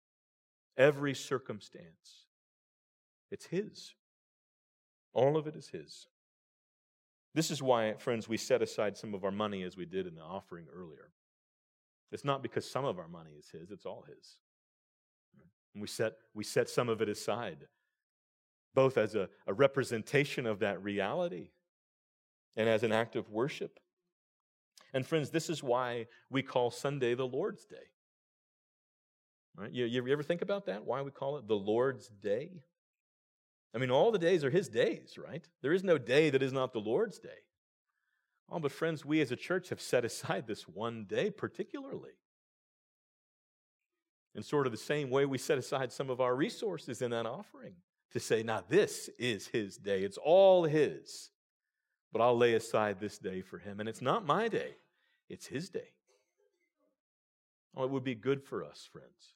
every 0.77 1.13
circumstance. 1.13 2.25
It's 3.29 3.45
His. 3.45 3.93
All 5.13 5.37
of 5.37 5.45
it 5.45 5.55
is 5.55 5.67
His. 5.67 6.07
This 7.35 7.51
is 7.51 7.61
why, 7.61 7.93
friends, 7.93 8.27
we 8.27 8.37
set 8.37 8.63
aside 8.63 8.97
some 8.97 9.13
of 9.13 9.23
our 9.23 9.31
money 9.31 9.61
as 9.61 9.77
we 9.77 9.85
did 9.85 10.07
in 10.07 10.15
the 10.15 10.21
offering 10.21 10.65
earlier. 10.73 11.11
It's 12.11 12.25
not 12.25 12.41
because 12.41 12.69
some 12.69 12.83
of 12.83 12.97
our 12.97 13.07
money 13.07 13.31
is 13.37 13.49
His, 13.49 13.69
it's 13.69 13.85
all 13.85 14.05
His. 14.07 14.37
And 15.73 15.81
we 15.81 15.87
set, 15.87 16.13
we 16.33 16.43
set 16.43 16.69
some 16.69 16.89
of 16.89 17.01
it 17.01 17.09
aside, 17.09 17.67
both 18.73 18.97
as 18.97 19.15
a, 19.15 19.29
a 19.47 19.53
representation 19.53 20.45
of 20.45 20.59
that 20.59 20.81
reality 20.83 21.49
and 22.55 22.67
as 22.67 22.83
an 22.83 22.91
act 22.91 23.15
of 23.15 23.29
worship. 23.29 23.79
And 24.93 25.05
friends, 25.05 25.29
this 25.29 25.49
is 25.49 25.63
why 25.63 26.07
we 26.29 26.41
call 26.41 26.71
Sunday 26.71 27.13
the 27.13 27.27
Lord's 27.27 27.65
Day. 27.65 27.77
Right? 29.55 29.71
You, 29.71 29.85
you 29.85 30.07
ever 30.11 30.23
think 30.23 30.41
about 30.41 30.65
that? 30.65 30.85
Why 30.85 31.01
we 31.01 31.11
call 31.11 31.37
it 31.37 31.47
the 31.47 31.55
Lord's 31.55 32.07
Day? 32.07 32.63
I 33.73 33.77
mean, 33.77 33.91
all 33.91 34.11
the 34.11 34.19
days 34.19 34.43
are 34.43 34.49
His 34.49 34.67
days, 34.67 35.17
right? 35.17 35.47
There 35.61 35.73
is 35.73 35.83
no 35.83 35.97
day 35.97 36.29
that 36.29 36.43
is 36.43 36.51
not 36.51 36.73
the 36.73 36.79
Lord's 36.79 37.19
Day. 37.19 37.29
Oh, 38.49 38.59
but 38.59 38.73
friends, 38.73 39.05
we 39.05 39.21
as 39.21 39.31
a 39.31 39.37
church 39.37 39.69
have 39.69 39.79
set 39.79 40.03
aside 40.03 40.45
this 40.45 40.67
one 40.67 41.05
day 41.07 41.29
particularly. 41.29 42.11
In 44.33 44.43
sort 44.43 44.65
of 44.65 44.71
the 44.71 44.77
same 44.77 45.09
way 45.09 45.25
we 45.25 45.37
set 45.37 45.57
aside 45.57 45.91
some 45.91 46.09
of 46.09 46.21
our 46.21 46.35
resources 46.35 47.01
in 47.01 47.11
that 47.11 47.25
offering 47.25 47.73
to 48.11 48.19
say, 48.19 48.43
now 48.43 48.63
this 48.67 49.09
is 49.19 49.47
His 49.47 49.77
day. 49.77 50.03
It's 50.03 50.17
all 50.17 50.63
His. 50.63 51.29
But 52.13 52.21
I'll 52.21 52.37
lay 52.37 52.53
aside 52.53 52.99
this 52.99 53.17
day 53.17 53.41
for 53.41 53.57
Him. 53.57 53.79
And 53.79 53.87
it's 53.87 54.01
not 54.01 54.25
my 54.25 54.47
day, 54.47 54.75
it's 55.29 55.47
His 55.47 55.69
day. 55.69 55.89
Oh, 57.75 57.83
it 57.83 57.89
would 57.89 58.03
be 58.03 58.15
good 58.15 58.43
for 58.43 58.65
us, 58.65 58.87
friends, 58.91 59.35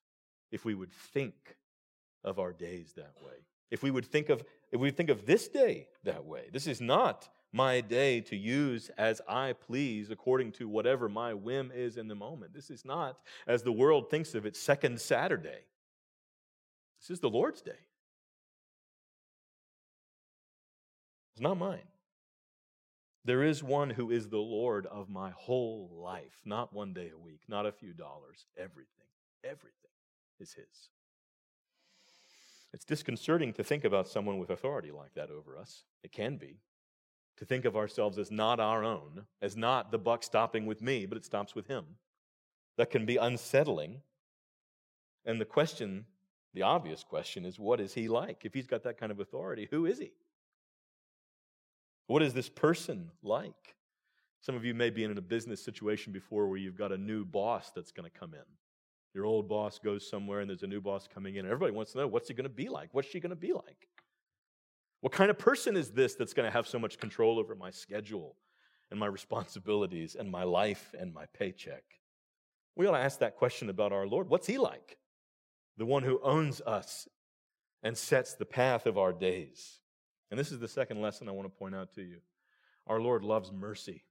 if 0.51 0.65
we 0.65 0.75
would 0.75 0.91
think 0.91 1.55
of 2.23 2.39
our 2.39 2.51
days 2.51 2.93
that 2.95 3.13
way. 3.23 3.45
If 3.71 3.81
we 3.81 3.91
would 3.91 4.05
think 4.05 4.29
of 4.29 4.43
if 4.71 4.79
we 4.79 4.91
think 4.91 5.09
of 5.09 5.25
this 5.25 5.47
day 5.47 5.87
that 6.03 6.25
way. 6.25 6.49
This 6.51 6.67
is 6.67 6.81
not 6.81 7.29
my 7.55 7.79
day 7.79 8.19
to 8.19 8.35
use 8.35 8.91
as 8.97 9.21
I 9.29 9.53
please 9.53 10.11
according 10.11 10.51
to 10.53 10.67
whatever 10.67 11.07
my 11.07 11.33
whim 11.33 11.71
is 11.73 11.95
in 11.95 12.09
the 12.09 12.15
moment. 12.15 12.53
This 12.53 12.69
is 12.69 12.83
not 12.83 13.17
as 13.47 13.63
the 13.63 13.71
world 13.71 14.09
thinks 14.09 14.35
of 14.35 14.45
it 14.45 14.57
second 14.57 14.99
Saturday. 14.99 15.63
This 16.99 17.11
is 17.11 17.21
the 17.21 17.29
Lord's 17.29 17.61
day. 17.61 17.71
It's 21.31 21.41
not 21.41 21.57
mine. 21.57 21.87
There 23.23 23.41
is 23.41 23.63
one 23.63 23.89
who 23.89 24.11
is 24.11 24.27
the 24.27 24.37
Lord 24.37 24.85
of 24.87 25.09
my 25.09 25.31
whole 25.31 25.89
life, 25.93 26.41
not 26.43 26.73
one 26.73 26.93
day 26.93 27.11
a 27.15 27.17
week, 27.17 27.39
not 27.47 27.65
a 27.65 27.71
few 27.71 27.93
dollars, 27.93 28.45
everything. 28.57 29.07
Everything 29.45 29.71
is 30.41 30.53
His. 30.53 30.89
It's 32.73 32.85
disconcerting 32.85 33.53
to 33.53 33.63
think 33.63 33.85
about 33.85 34.09
someone 34.09 34.39
with 34.39 34.49
authority 34.49 34.91
like 34.91 35.13
that 35.13 35.29
over 35.29 35.57
us. 35.57 35.85
It 36.03 36.11
can 36.11 36.35
be. 36.35 36.59
To 37.37 37.45
think 37.45 37.65
of 37.65 37.75
ourselves 37.75 38.17
as 38.17 38.31
not 38.31 38.59
our 38.59 38.83
own, 38.83 39.25
as 39.41 39.57
not 39.57 39.91
the 39.91 39.97
buck 39.97 40.23
stopping 40.23 40.65
with 40.65 40.81
me, 40.81 41.05
but 41.05 41.17
it 41.17 41.25
stops 41.25 41.53
with 41.53 41.67
Him. 41.67 41.85
That 42.77 42.89
can 42.89 43.05
be 43.05 43.17
unsettling. 43.17 44.01
And 45.25 45.39
the 45.39 45.45
question, 45.45 46.05
the 46.53 46.61
obvious 46.61 47.03
question, 47.03 47.45
is 47.45 47.59
what 47.59 47.81
is 47.81 47.93
He 47.93 48.07
like? 48.07 48.45
If 48.45 48.53
He's 48.53 48.67
got 48.67 48.83
that 48.83 48.97
kind 48.97 49.11
of 49.11 49.19
authority, 49.19 49.67
who 49.69 49.85
is 49.85 49.99
He? 49.99 50.13
What 52.07 52.21
is 52.21 52.33
this 52.33 52.49
person 52.49 53.11
like? 53.23 53.75
Some 54.41 54.55
of 54.55 54.63
you 54.63 54.75
may 54.75 54.91
be 54.91 55.03
in 55.03 55.17
a 55.17 55.21
business 55.21 55.63
situation 55.63 56.13
before 56.13 56.47
where 56.47 56.59
you've 56.59 56.77
got 56.77 56.91
a 56.91 56.97
new 56.97 57.25
boss 57.25 57.71
that's 57.75 57.91
going 57.91 58.09
to 58.09 58.19
come 58.19 58.33
in. 58.33 58.45
Your 59.15 59.25
old 59.25 59.49
boss 59.49 59.79
goes 59.79 60.07
somewhere 60.07 60.41
and 60.41 60.49
there's 60.49 60.63
a 60.63 60.67
new 60.67 60.81
boss 60.81 61.07
coming 61.11 61.37
in. 61.37 61.45
Everybody 61.45 61.71
wants 61.71 61.93
to 61.93 61.97
know 61.97 62.07
what's 62.07 62.27
he 62.27 62.33
going 62.33 62.43
to 62.43 62.49
be 62.49 62.69
like? 62.69 62.89
What's 62.91 63.09
she 63.09 63.19
going 63.19 63.31
to 63.31 63.35
be 63.35 63.53
like? 63.53 63.87
What 65.05 65.11
kind 65.11 65.29
of 65.29 65.37
person 65.37 65.77
is 65.77 65.91
this 65.91 66.15
that's 66.15 66.33
going 66.33 66.47
to 66.47 66.51
have 66.51 66.67
so 66.67 66.79
much 66.79 66.97
control 66.97 67.37
over 67.37 67.53
my 67.53 67.69
schedule 67.69 68.37
and 68.89 68.99
my 68.99 69.05
responsibilities 69.05 70.15
and 70.15 70.31
my 70.31 70.41
life 70.41 70.95
and 70.99 71.13
my 71.13 71.27
paycheck? 71.31 71.83
We 72.75 72.87
ought 72.87 72.93
to 72.93 73.03
ask 73.03 73.19
that 73.19 73.35
question 73.35 73.69
about 73.69 73.93
our 73.93 74.07
Lord. 74.07 74.29
What's 74.29 74.47
he 74.47 74.57
like? 74.57 74.97
The 75.77 75.85
one 75.85 76.01
who 76.01 76.19
owns 76.23 76.59
us 76.59 77.07
and 77.83 77.95
sets 77.95 78.33
the 78.33 78.47
path 78.47 78.87
of 78.87 78.97
our 78.97 79.13
days. 79.13 79.79
And 80.31 80.39
this 80.39 80.51
is 80.51 80.57
the 80.57 80.67
second 80.67 80.99
lesson 80.99 81.29
I 81.29 81.33
want 81.33 81.45
to 81.45 81.55
point 81.55 81.75
out 81.75 81.93
to 81.93 82.01
you. 82.01 82.17
Our 82.87 82.99
Lord 82.99 83.23
loves 83.23 83.51
mercy. 83.51 84.05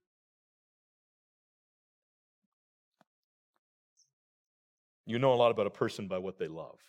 You 5.05 5.19
know 5.19 5.33
a 5.33 5.35
lot 5.35 5.51
about 5.51 5.67
a 5.67 5.71
person 5.71 6.07
by 6.07 6.19
what 6.19 6.39
they 6.39 6.47
love. 6.47 6.79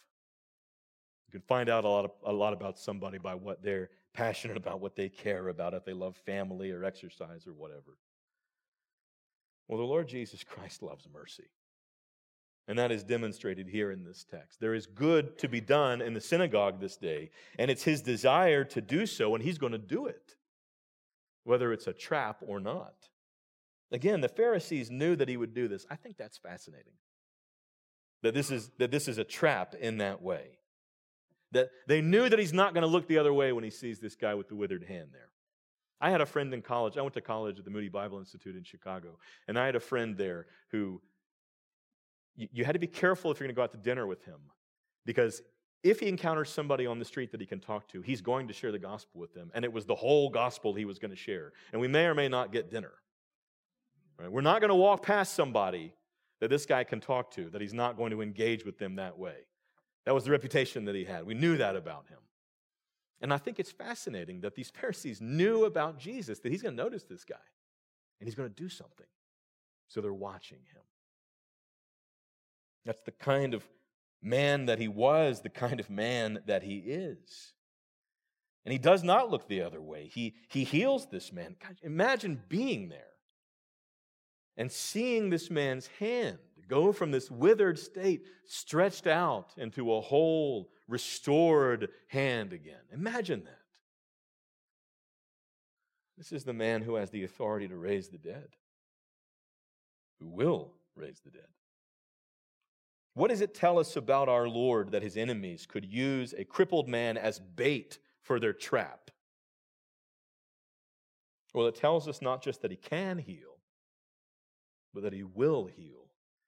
Can 1.37 1.43
find 1.43 1.69
out 1.69 1.85
a 1.85 1.89
lot, 1.89 2.07
of, 2.07 2.13
a 2.25 2.33
lot 2.33 2.55
about 2.55 2.79
somebody 2.79 3.19
by 3.19 3.35
what 3.35 3.63
they're 3.63 3.91
passionate 4.15 4.57
about, 4.57 4.81
what 4.81 4.97
they 4.97 5.11
care 5.11 5.49
about, 5.49 5.75
if 5.75 5.85
they 5.85 5.93
love 5.93 6.17
family 6.17 6.71
or 6.71 6.83
exercise 6.83 7.47
or 7.47 7.53
whatever. 7.53 7.99
Well, 9.69 9.77
the 9.77 9.85
Lord 9.85 10.09
Jesus 10.09 10.43
Christ 10.49 10.83
loves 10.83 11.07
mercy. 11.13 11.51
And 12.69 12.79
that 12.79 12.91
is 12.91 13.05
demonstrated 13.05 13.69
here 13.69 13.91
in 13.91 14.03
this 14.03 14.25
text. 14.25 14.61
There 14.61 14.73
is 14.73 14.87
good 14.87 15.37
to 15.41 15.47
be 15.47 15.61
done 15.61 16.01
in 16.01 16.15
the 16.15 16.23
synagogue 16.23 16.81
this 16.81 16.97
day, 16.97 17.29
and 17.59 17.71
it's 17.71 17.83
his 17.83 18.01
desire 18.01 18.65
to 18.65 18.81
do 18.81 19.05
so, 19.05 19.35
and 19.35 19.45
he's 19.45 19.59
going 19.59 19.73
to 19.73 19.79
do 19.79 20.07
it, 20.07 20.37
whether 21.45 21.71
it's 21.71 21.87
a 21.87 21.93
trap 21.93 22.39
or 22.47 22.61
not. 22.61 23.11
Again, 23.93 24.23
the 24.23 24.29
Pharisees 24.31 24.91
knew 24.91 25.15
that 25.17 25.29
he 25.29 25.37
would 25.37 25.53
do 25.53 25.69
this. 25.69 25.85
I 25.91 25.97
think 25.97 26.17
that's 26.17 26.39
fascinating. 26.39 26.95
That 28.23 28.33
this 28.33 28.51
is, 28.51 28.71
that 28.79 28.91
this 28.91 29.07
is 29.07 29.19
a 29.19 29.25
trap 29.25 29.75
in 29.75 29.99
that 29.99 30.23
way. 30.23 30.61
That 31.53 31.71
they 31.87 32.01
knew 32.01 32.29
that 32.29 32.39
he's 32.39 32.53
not 32.53 32.75
going 32.75 32.83
to 32.83 32.89
look 32.89 33.07
the 33.07 33.19
other 33.19 33.33
way 33.33 33.53
when 33.53 33.65
he 33.65 33.71
sees 33.71 33.99
this 33.99 34.17
guy 34.17 34.35
with 34.35 34.49
the 34.49 34.57
withered 34.57 34.85
hand 34.85 35.11
there. 35.13 35.31
I 36.01 36.11
had 36.11 36.21
a 36.21 36.27
friend 36.27 36.53
in 36.53 36.61
college. 36.61 36.99
I 36.99 37.03
went 37.03 37.15
to 37.15 37.21
college 37.21 37.59
at 37.59 37.65
the 37.65 37.71
Moody 37.71 37.89
Bible 37.89 38.19
Institute 38.19 38.57
in 38.57 38.65
Chicago, 38.65 39.19
and 39.49 39.59
I 39.59 39.65
had 39.65 39.77
a 39.77 39.81
friend 39.81 40.17
there 40.17 40.47
who 40.71 41.01
you 42.37 42.65
had 42.67 42.73
to 42.73 42.79
be 42.79 42.87
careful 42.87 43.31
if 43.31 43.41
you're 43.41 43.47
going 43.47 43.55
to 43.55 43.59
go 43.59 43.63
out 43.63 43.73
to 43.73 43.79
dinner 43.79 44.07
with 44.07 44.23
him 44.25 44.39
because 45.07 45.41
if 45.83 46.01
he 46.01 46.09
encounters 46.09 46.51
somebody 46.51 46.87
on 46.87 46.99
the 46.99 47.05
street 47.05 47.31
that 47.33 47.41
he 47.41 47.47
can 47.47 47.61
talk 47.61 47.89
to, 47.89 48.03
he's 48.03 48.21
going 48.21 48.49
to 48.49 48.53
share 48.53 48.73
the 48.73 48.79
gospel 48.79 49.21
with 49.21 49.33
them. 49.35 49.51
And 49.55 49.65
it 49.65 49.73
was 49.73 49.87
the 49.87 49.95
whole 49.95 50.29
gospel 50.29 50.75
he 50.75 50.85
was 50.85 50.99
going 50.99 51.13
to 51.13 51.17
share. 51.17 51.53
And 51.73 51.81
we 51.81 51.89
may 51.89 52.07
or 52.07 52.15
may 52.15 52.29
not 52.29 52.53
get 52.53 52.71
dinner. 52.71 52.93
Right? 54.19 54.31
We're 54.31 54.41
not 54.41 54.61
going 54.61 54.71
to 54.71 54.75
walk 54.75 55.03
past 55.03 55.35
somebody 55.35 55.95
that 56.41 56.51
this 56.51 56.67
guy 56.67 56.85
can 56.85 57.01
talk 57.01 57.31
to, 57.33 57.49
that 57.51 57.61
he's 57.61 57.73
not 57.73 57.97
going 57.97 58.11
to 58.11 58.21
engage 58.21 58.65
with 58.65 58.79
them 58.79 58.97
that 58.97 59.19
way. 59.19 59.37
That 60.07 60.15
was 60.15 60.25
the 60.25 60.31
reputation 60.31 60.85
that 60.87 60.95
he 60.95 61.05
had. 61.05 61.27
We 61.27 61.35
knew 61.35 61.57
that 61.59 61.77
about 61.77 62.07
him. 62.09 62.19
And 63.21 63.33
I 63.33 63.39
think 63.39 63.59
it's 63.59 63.73
fascinating 63.73 64.41
that 64.43 64.55
these 64.55 64.71
Pharisees 64.71 65.21
knew 65.21 65.65
about 65.65 65.99
Jesus, 65.99 66.39
that 66.41 66.53
he's 66.53 66.63
going 66.63 66.77
to 66.77 66.83
notice 66.83 67.03
this 67.05 67.25
guy 67.25 67.35
and 68.21 68.27
he's 68.27 68.35
going 68.35 68.49
to 68.49 68.55
do 68.55 68.69
something. 68.69 69.07
So 69.89 70.01
they're 70.01 70.13
watching 70.13 70.59
him. 70.59 70.83
That's 72.85 73.03
the 73.03 73.13
kind 73.13 73.53
of 73.53 73.65
man 74.23 74.67
that 74.67 74.79
he 74.79 74.89
was, 74.89 75.41
the 75.41 75.49
kind 75.49 75.81
of 75.81 75.91
man 75.91 76.41
that 76.47 76.63
he 76.63 76.79
is. 76.79 77.53
And 78.65 78.73
he 78.73 78.79
does 78.79 79.03
not 79.03 79.31
look 79.31 79.49
the 79.49 79.63
other 79.63 79.81
way. 79.81 80.09
He, 80.13 80.35
he 80.49 80.65
heals 80.65 81.07
this 81.07 81.33
man. 81.33 81.57
God, 81.61 81.77
imagine 81.83 82.43
being 82.49 82.89
there 82.89 83.15
and 84.57 84.71
seeing 84.71 85.31
this 85.31 85.51
man's 85.51 85.89
hand 85.99 86.39
go 86.69 86.93
from 86.93 87.11
this 87.11 87.31
withered 87.31 87.79
state 87.79 88.27
stretched 88.47 89.07
out 89.07 89.53
into 89.57 89.93
a 89.93 90.01
whole, 90.01 90.71
restored 90.89 91.89
hand 92.09 92.53
again. 92.53 92.81
Imagine 92.93 93.45
that. 93.45 93.53
This 96.17 96.33
is 96.33 96.45
the 96.45 96.53
man 96.53 96.83
who 96.83 96.95
has 96.95 97.11
the 97.11 97.25
authority 97.25 97.69
to 97.69 97.77
raise 97.77 98.09
the 98.09 98.19
dead, 98.19 98.49
who 100.19 100.27
will 100.27 100.73
raise 100.95 101.21
the 101.21 101.31
dead. 101.31 101.49
What 103.15 103.29
does 103.29 103.41
it 103.41 103.55
tell 103.55 103.79
us 103.79 103.97
about 103.97 104.29
our 104.29 104.49
Lord 104.49 104.93
that 104.93 105.03
his 105.03 105.17
enemies 105.17 105.67
could 105.67 105.85
use 105.85 106.35
a 106.37 106.45
crippled 106.45 106.89
man 106.89 107.17
as 107.17 107.39
bait 107.39 107.99
for 108.23 108.39
their 108.39 108.53
trap? 108.53 109.11
Well, 111.55 111.67
it 111.67 111.75
tells 111.75 112.09
us 112.09 112.21
not 112.21 112.43
just 112.43 112.61
that 112.63 112.71
he 112.71 112.77
can 112.77 113.17
heal, 113.17 113.57
but 114.93 115.03
that 115.03 115.15
he 115.15 115.23
will 115.23 115.67
heal, 115.67 116.06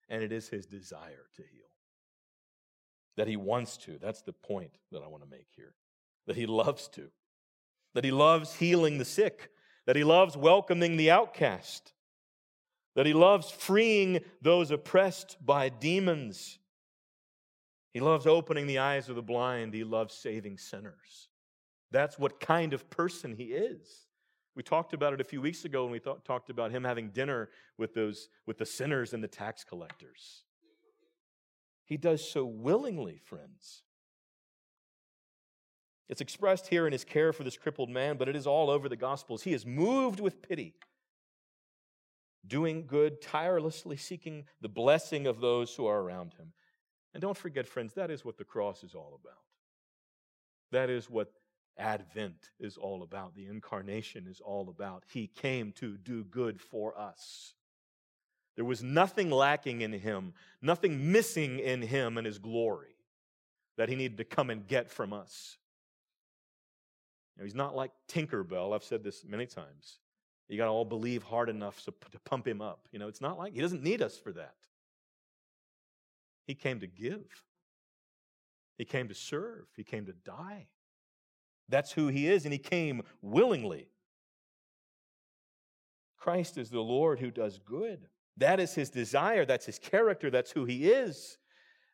and 0.08 0.22
it 0.22 0.32
is 0.32 0.48
his 0.48 0.66
desire 0.66 1.26
to 1.36 1.42
heal. 1.42 1.66
That 3.16 3.28
he 3.28 3.36
wants 3.36 3.76
to. 3.78 3.98
That's 3.98 4.22
the 4.22 4.32
point 4.32 4.78
that 4.92 5.02
I 5.02 5.08
want 5.08 5.22
to 5.22 5.28
make 5.28 5.48
here. 5.56 5.74
That 6.26 6.36
he 6.36 6.46
loves 6.46 6.88
to. 6.88 7.08
That 7.94 8.04
he 8.04 8.10
loves 8.10 8.54
healing 8.54 8.98
the 8.98 9.04
sick. 9.04 9.50
That 9.86 9.96
he 9.96 10.04
loves 10.04 10.36
welcoming 10.36 10.96
the 10.96 11.10
outcast 11.10 11.92
that 12.98 13.06
he 13.06 13.12
loves 13.12 13.48
freeing 13.48 14.18
those 14.42 14.72
oppressed 14.72 15.36
by 15.46 15.68
demons. 15.68 16.58
He 17.94 18.00
loves 18.00 18.26
opening 18.26 18.66
the 18.66 18.78
eyes 18.78 19.08
of 19.08 19.14
the 19.14 19.22
blind. 19.22 19.72
He 19.72 19.84
loves 19.84 20.16
saving 20.16 20.58
sinners. 20.58 21.28
That's 21.92 22.18
what 22.18 22.40
kind 22.40 22.72
of 22.72 22.90
person 22.90 23.36
he 23.36 23.52
is. 23.52 24.07
We 24.58 24.64
talked 24.64 24.92
about 24.92 25.12
it 25.12 25.20
a 25.20 25.24
few 25.24 25.40
weeks 25.40 25.64
ago 25.64 25.84
when 25.84 25.92
we 25.92 26.00
talked 26.00 26.50
about 26.50 26.72
him 26.72 26.82
having 26.82 27.10
dinner 27.10 27.48
with 27.76 27.94
those 27.94 28.28
with 28.44 28.58
the 28.58 28.66
sinners 28.66 29.14
and 29.14 29.22
the 29.22 29.28
tax 29.28 29.62
collectors. 29.62 30.42
He 31.84 31.96
does 31.96 32.28
so 32.28 32.44
willingly, 32.44 33.20
friends. 33.22 33.84
It's 36.08 36.20
expressed 36.20 36.66
here 36.66 36.88
in 36.88 36.92
his 36.92 37.04
care 37.04 37.32
for 37.32 37.44
this 37.44 37.56
crippled 37.56 37.88
man, 37.88 38.16
but 38.16 38.28
it 38.28 38.34
is 38.34 38.48
all 38.48 38.68
over 38.68 38.88
the 38.88 38.96
Gospels. 38.96 39.44
He 39.44 39.52
is 39.52 39.64
moved 39.64 40.18
with 40.18 40.42
pity 40.42 40.74
doing 42.44 42.84
good, 42.84 43.22
tirelessly 43.22 43.96
seeking 43.96 44.46
the 44.60 44.68
blessing 44.68 45.28
of 45.28 45.40
those 45.40 45.72
who 45.76 45.86
are 45.86 46.00
around 46.00 46.34
him. 46.34 46.52
And 47.14 47.20
don't 47.20 47.36
forget, 47.36 47.68
friends, 47.68 47.94
that 47.94 48.10
is 48.10 48.24
what 48.24 48.38
the 48.38 48.44
cross 48.44 48.82
is 48.82 48.96
all 48.96 49.20
about. 49.22 49.38
That 50.72 50.90
is 50.90 51.08
what 51.08 51.32
Advent 51.78 52.50
is 52.58 52.76
all 52.76 53.02
about. 53.02 53.34
The 53.34 53.46
incarnation 53.46 54.26
is 54.26 54.40
all 54.40 54.68
about. 54.68 55.04
He 55.12 55.26
came 55.26 55.72
to 55.72 55.96
do 55.96 56.24
good 56.24 56.60
for 56.60 56.98
us. 56.98 57.54
There 58.56 58.64
was 58.64 58.82
nothing 58.82 59.30
lacking 59.30 59.82
in 59.82 59.92
him, 59.92 60.34
nothing 60.60 61.12
missing 61.12 61.60
in 61.60 61.80
him 61.80 62.18
and 62.18 62.26
his 62.26 62.38
glory 62.38 62.96
that 63.76 63.88
he 63.88 63.94
needed 63.94 64.18
to 64.18 64.24
come 64.24 64.50
and 64.50 64.66
get 64.66 64.90
from 64.90 65.12
us. 65.12 65.56
He's 67.40 67.54
not 67.54 67.76
like 67.76 67.92
Tinkerbell. 68.08 68.74
I've 68.74 68.82
said 68.82 69.04
this 69.04 69.24
many 69.24 69.46
times. 69.46 70.00
You 70.48 70.56
got 70.56 70.64
to 70.64 70.70
all 70.70 70.84
believe 70.84 71.22
hard 71.22 71.48
enough 71.48 71.84
to 71.84 71.92
pump 72.24 72.48
him 72.48 72.60
up. 72.60 72.88
You 72.90 72.98
know, 72.98 73.06
it's 73.06 73.20
not 73.20 73.38
like 73.38 73.52
he 73.52 73.60
doesn't 73.60 73.82
need 73.82 74.02
us 74.02 74.16
for 74.16 74.32
that. 74.32 74.56
He 76.46 76.54
came 76.54 76.80
to 76.80 76.86
give, 76.86 77.44
he 78.76 78.84
came 78.84 79.08
to 79.08 79.14
serve, 79.14 79.66
he 79.76 79.84
came 79.84 80.06
to 80.06 80.12
die. 80.12 80.66
That's 81.68 81.92
who 81.92 82.08
he 82.08 82.26
is, 82.28 82.44
and 82.44 82.52
he 82.52 82.58
came 82.58 83.02
willingly. 83.20 83.88
Christ 86.16 86.58
is 86.58 86.70
the 86.70 86.80
Lord 86.80 87.20
who 87.20 87.30
does 87.30 87.58
good. 87.58 88.08
That 88.36 88.60
is 88.60 88.74
his 88.74 88.90
desire, 88.90 89.44
that's 89.44 89.66
his 89.66 89.78
character, 89.78 90.30
that's 90.30 90.52
who 90.52 90.64
he 90.64 90.90
is. 90.90 91.38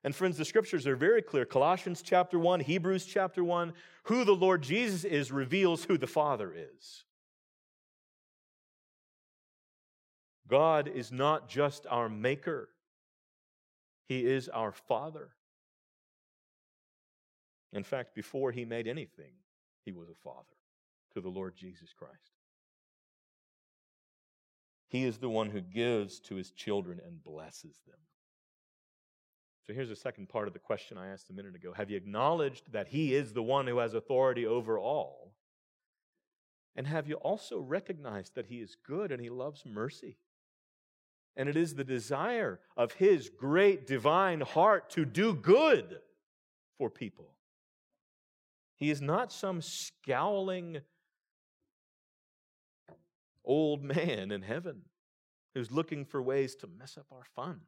And 0.05 0.15
friends, 0.15 0.37
the 0.37 0.45
scriptures 0.45 0.87
are 0.87 0.97
very 0.97 1.23
clear. 1.23 1.47
Colossians 1.47 2.03
chapter 2.03 2.39
1, 2.39 2.61
Hebrews 2.61 3.07
chapter 3.07 3.43
1, 3.43 3.73
who 4.05 4.25
the 4.25 4.35
Lord 4.35 4.63
Jesus 4.63 5.05
is 5.05 5.33
reveals 5.33 5.85
who 5.85 5.97
the 5.97 6.07
Father 6.07 6.55
is. 6.55 7.05
God 10.47 10.89
is 10.89 11.11
not 11.11 11.49
just 11.49 11.87
our 11.89 12.11
maker, 12.11 12.69
He 14.07 14.27
is 14.27 14.51
our 14.51 14.73
Father. 14.73 15.31
In 17.73 17.83
fact, 17.83 18.15
before 18.15 18.53
He 18.53 18.67
made 18.67 18.87
anything, 18.87 19.33
He 19.85 19.93
was 19.93 20.09
a 20.09 20.15
Father 20.23 20.57
to 21.13 21.21
the 21.21 21.29
Lord 21.29 21.55
Jesus 21.57 21.93
Christ. 21.97 22.33
He 24.89 25.05
is 25.05 25.19
the 25.19 25.29
one 25.29 25.51
who 25.51 25.61
gives 25.61 26.21
to 26.21 26.37
His 26.37 26.51
children 26.53 27.01
and 27.05 27.23
blesses 27.23 27.81
them. 27.87 27.99
So 29.67 29.73
here's 29.73 29.89
the 29.89 29.97
second 29.97 30.29
part 30.29 30.47
of 30.47 30.53
the 30.53 30.61
question 30.61 30.99
I 30.99 31.09
asked 31.09 31.31
a 31.31 31.33
minute 31.33 31.55
ago. 31.55 31.73
Have 31.73 31.91
you 31.91 31.97
acknowledged 31.97 32.73
that 32.73 32.89
He 32.89 33.15
is 33.15 33.33
the 33.33 33.43
one 33.43 33.67
who 33.67 33.79
has 33.79 33.95
authority 33.95 34.47
over 34.47 34.79
all? 34.79 35.33
And 36.77 36.87
have 36.87 37.09
you 37.09 37.15
also 37.17 37.61
recognized 37.61 38.35
that 38.35 38.47
He 38.47 38.57
is 38.57 38.77
good 38.87 39.11
and 39.11 39.23
He 39.23 39.31
loves 39.31 39.65
mercy? 39.65 40.19
And 41.37 41.49
it 41.49 41.57
is 41.57 41.75
the 41.75 41.85
desire 41.85 42.61
of 42.77 42.93
His 42.93 43.29
great 43.29 43.87
divine 43.87 44.43
heart 44.43 44.91
to 44.91 45.05
do 45.05 45.35
good 45.35 45.99
for 46.79 46.91
people. 46.91 47.31
He 48.77 48.91
is 48.91 49.01
not 49.01 49.33
some 49.33 49.61
scowling 49.63 50.81
old 53.45 53.83
man 53.83 54.31
in 54.31 54.43
heaven 54.43 54.83
who's 55.55 55.71
looking 55.71 56.05
for 56.05 56.21
ways 56.23 56.55
to 56.57 56.67
mess 56.67 56.97
up 56.97 57.07
our 57.13 57.25
fun. 57.37 57.61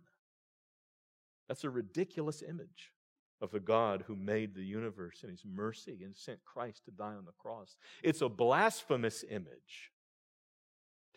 That's 1.48 1.64
a 1.64 1.70
ridiculous 1.70 2.42
image 2.42 2.92
of 3.40 3.52
the 3.52 3.60
God 3.60 4.04
who 4.06 4.16
made 4.16 4.54
the 4.54 4.64
universe 4.64 5.22
in 5.22 5.30
his 5.30 5.44
mercy 5.44 6.00
and 6.02 6.16
sent 6.16 6.44
Christ 6.44 6.84
to 6.86 6.90
die 6.90 7.14
on 7.14 7.24
the 7.26 7.32
cross. 7.38 7.76
It's 8.02 8.22
a 8.22 8.28
blasphemous 8.28 9.24
image 9.30 9.92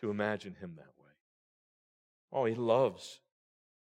to 0.00 0.10
imagine 0.10 0.54
him 0.54 0.74
that 0.76 0.92
way. 1.02 1.10
Oh, 2.32 2.44
he 2.44 2.54
loves 2.54 3.20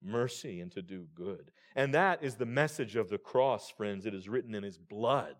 mercy 0.01 0.61
and 0.61 0.71
to 0.71 0.81
do 0.81 1.05
good. 1.13 1.51
And 1.75 1.93
that 1.93 2.23
is 2.23 2.35
the 2.35 2.45
message 2.45 2.95
of 2.95 3.09
the 3.09 3.17
cross, 3.17 3.69
friends. 3.69 4.05
It 4.05 4.15
is 4.15 4.27
written 4.27 4.55
in 4.55 4.63
his 4.63 4.77
blood. 4.77 5.35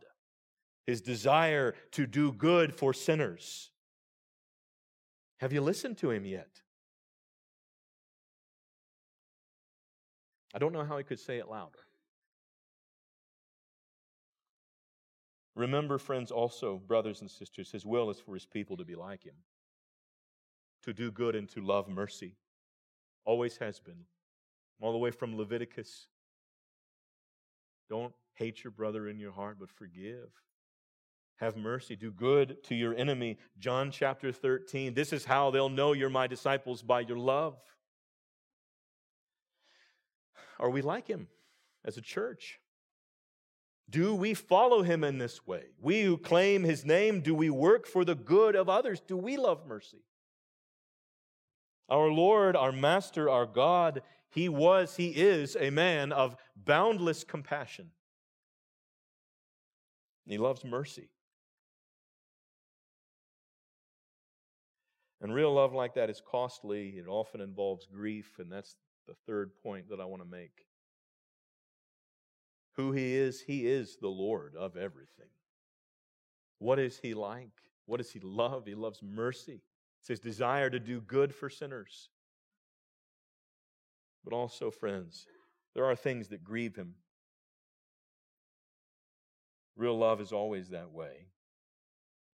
His 0.86 1.02
desire 1.02 1.76
to 1.92 2.08
do 2.08 2.32
good 2.32 2.74
for 2.74 2.94
sinners. 2.94 3.72
Have 5.40 5.54
you 5.54 5.62
listened 5.62 5.98
to 6.00 6.12
him 6.12 6.26
yet? 6.26 6.62
I 10.54 10.60
don't 10.60 10.74
know 10.74 10.84
how 10.84 10.98
he 10.98 11.04
could 11.04 11.20
say 11.20 11.38
it 11.38 11.50
louder. 11.50 11.80
Remember, 15.56 15.98
friends, 15.98 16.32
also, 16.32 16.78
brothers 16.78 17.22
and 17.22 17.30
sisters, 17.30 17.72
his 17.72 17.86
will 17.86 18.10
is 18.10 18.20
for 18.20 18.34
his 18.34 18.46
people 18.46 18.78
to 18.78 18.86
be 18.86 18.96
like 18.96 19.24
him, 19.24 19.36
to 20.84 20.94
do 20.94 21.12
good 21.12 21.36
and 21.36 21.48
to 21.50 21.62
love 21.62 21.88
mercy. 21.88 22.36
Always 23.26 23.58
has 23.58 23.80
been. 23.80 24.06
All 24.80 24.92
the 24.92 24.98
way 24.98 25.12
from 25.12 25.38
Leviticus. 25.38 26.08
Don't 27.90 28.14
hate 28.34 28.64
your 28.64 28.72
brother 28.72 29.08
in 29.10 29.20
your 29.20 29.32
heart, 29.32 29.58
but 29.60 29.70
forgive. 29.70 30.30
Have 31.42 31.58
mercy. 31.58 31.96
Do 31.96 32.12
good 32.12 32.64
to 32.66 32.76
your 32.76 32.96
enemy. 32.96 33.40
John 33.58 33.90
chapter 33.90 34.32
13. 34.32 34.94
This 34.94 35.12
is 35.12 35.26
how 35.26 35.50
they'll 35.50 35.70
know 35.70 35.94
you're 35.94 36.08
my 36.08 36.28
disciples 36.28 36.84
by 36.84 37.00
your 37.00 37.18
love. 37.18 37.58
Are 40.60 40.70
we 40.70 40.84
like 40.84 41.08
him 41.08 41.28
as 41.84 41.98
a 41.98 42.02
church? 42.02 42.60
Do 43.90 44.14
we 44.14 44.36
follow 44.36 44.84
him 44.84 45.04
in 45.04 45.18
this 45.18 45.48
way? 45.48 45.64
We 45.82 46.04
who 46.04 46.18
claim 46.20 46.64
his 46.64 46.86
name, 46.86 47.22
do 47.22 47.34
we 47.34 47.50
work 47.50 47.88
for 47.88 48.06
the 48.06 48.14
good 48.14 48.56
of 48.56 48.70
others? 48.70 49.02
Do 49.02 49.18
we 49.18 49.36
love 49.36 49.66
mercy? 49.66 50.04
Our 51.90 52.10
Lord, 52.12 52.56
our 52.56 52.72
Master, 52.72 53.28
our 53.32 53.48
God, 53.48 54.04
He 54.30 54.48
was, 54.48 54.96
He 54.96 55.10
is 55.10 55.58
a 55.60 55.72
man 55.72 56.12
of 56.12 56.36
boundless 56.56 57.24
compassion. 57.24 57.90
He 60.28 60.38
loves 60.38 60.64
mercy. 60.64 61.10
And 65.22 65.34
real 65.34 65.54
love 65.54 65.74
like 65.74 65.94
that 65.94 66.10
is 66.10 66.22
costly. 66.30 66.96
It 66.98 67.08
often 67.08 67.42
involves 67.42 67.86
grief, 67.86 68.40
and 68.40 68.52
that's 68.52 68.76
the 69.08 69.14
third 69.28 69.52
point 69.62 69.90
that 69.90 70.02
I 70.02 70.06
want 70.06 70.24
to 70.24 70.28
make. 70.28 70.66
Who 72.76 72.92
He 72.92 73.16
is, 73.16 73.42
He 73.42 73.68
is 73.68 73.98
the 74.02 74.08
Lord 74.08 74.56
of 74.56 74.76
everything. 74.76 75.30
What 76.58 76.80
is 76.80 77.00
He 77.00 77.14
like? 77.14 77.52
What 77.86 77.98
does 77.98 78.12
He 78.12 78.20
love? 78.20 78.66
He 78.66 78.74
loves 78.74 79.04
mercy. 79.04 79.62
It's 80.00 80.10
His 80.10 80.20
desire 80.20 80.70
to 80.72 80.80
do 80.80 81.02
good 81.02 81.36
for 81.36 81.50
sinners. 81.50 82.10
But 84.24 84.34
also, 84.34 84.72
friends, 84.72 85.28
there 85.76 85.86
are 85.86 85.96
things 85.96 86.30
that 86.30 86.44
grieve 86.44 86.76
Him. 86.76 86.96
Real 89.76 89.98
love 89.98 90.20
is 90.20 90.32
always 90.32 90.70
that 90.70 90.92
way. 90.92 91.28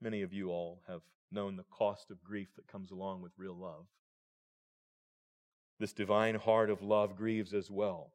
Many 0.01 0.21
of 0.21 0.31
you 0.31 0.51
all 0.51 0.81
have 0.87 1.01
known 1.31 1.55
the 1.55 1.63
cost 1.63 2.11
of 2.11 2.23
grief 2.23 2.49
that 2.55 2.67
comes 2.67 2.91
along 2.91 3.21
with 3.21 3.31
real 3.37 3.55
love. 3.55 3.85
This 5.79 5.93
divine 5.93 6.35
heart 6.35 6.69
of 6.69 6.81
love 6.81 7.15
grieves 7.15 7.53
as 7.53 7.69
well. 7.69 8.11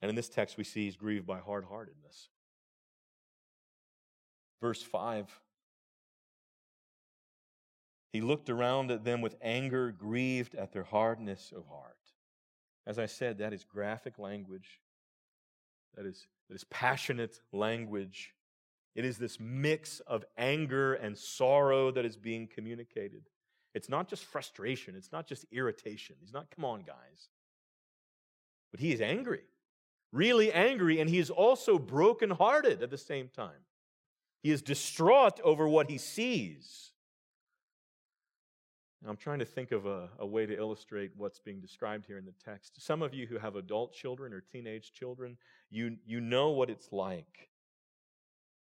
And 0.00 0.08
in 0.08 0.14
this 0.14 0.28
text, 0.28 0.56
we 0.56 0.64
see 0.64 0.84
he's 0.84 0.96
grieved 0.96 1.26
by 1.26 1.38
hard 1.38 1.64
heartedness. 1.64 2.28
Verse 4.60 4.82
5 4.82 5.40
He 8.12 8.20
looked 8.20 8.48
around 8.50 8.90
at 8.90 9.04
them 9.04 9.20
with 9.20 9.36
anger, 9.42 9.90
grieved 9.90 10.54
at 10.54 10.72
their 10.72 10.84
hardness 10.84 11.52
of 11.56 11.66
heart. 11.66 11.96
As 12.86 12.98
I 12.98 13.06
said, 13.06 13.38
that 13.38 13.52
is 13.52 13.64
graphic 13.64 14.18
language, 14.18 14.80
that 15.94 16.06
is, 16.06 16.26
that 16.48 16.54
is 16.54 16.64
passionate 16.64 17.40
language. 17.52 18.32
It 18.94 19.04
is 19.04 19.18
this 19.18 19.38
mix 19.38 20.00
of 20.00 20.24
anger 20.36 20.94
and 20.94 21.16
sorrow 21.16 21.90
that 21.92 22.04
is 22.04 22.16
being 22.16 22.48
communicated. 22.48 23.22
It's 23.74 23.88
not 23.88 24.08
just 24.08 24.24
frustration, 24.24 24.96
it's 24.96 25.12
not 25.12 25.26
just 25.26 25.44
irritation. 25.52 26.16
He's 26.20 26.32
not, 26.32 26.50
come 26.54 26.64
on, 26.64 26.80
guys. 26.80 27.28
But 28.70 28.80
he 28.80 28.92
is 28.92 29.00
angry, 29.00 29.42
really 30.12 30.52
angry, 30.52 31.00
and 31.00 31.08
he 31.08 31.18
is 31.18 31.30
also 31.30 31.78
brokenhearted 31.78 32.82
at 32.82 32.90
the 32.90 32.98
same 32.98 33.28
time. 33.28 33.60
He 34.42 34.50
is 34.50 34.62
distraught 34.62 35.40
over 35.42 35.68
what 35.68 35.90
he 35.90 35.98
sees. 35.98 36.90
I'm 39.06 39.16
trying 39.16 39.38
to 39.38 39.44
think 39.44 39.70
of 39.70 39.86
a, 39.86 40.08
a, 40.18 40.26
way 40.26 40.44
to 40.44 40.56
illustrate 40.56 41.12
what's 41.16 41.38
being 41.38 41.60
described 41.60 42.04
here 42.04 42.18
in 42.18 42.24
the 42.24 42.34
text. 42.44 42.84
Some 42.84 43.00
of 43.00 43.14
you 43.14 43.26
who 43.26 43.38
have 43.38 43.54
adult 43.54 43.94
children 43.94 44.32
or 44.32 44.40
teenage 44.40 44.92
children, 44.92 45.36
you, 45.70 45.96
you 46.04 46.20
know 46.20 46.50
what 46.50 46.68
it's 46.68 46.92
like 46.92 47.48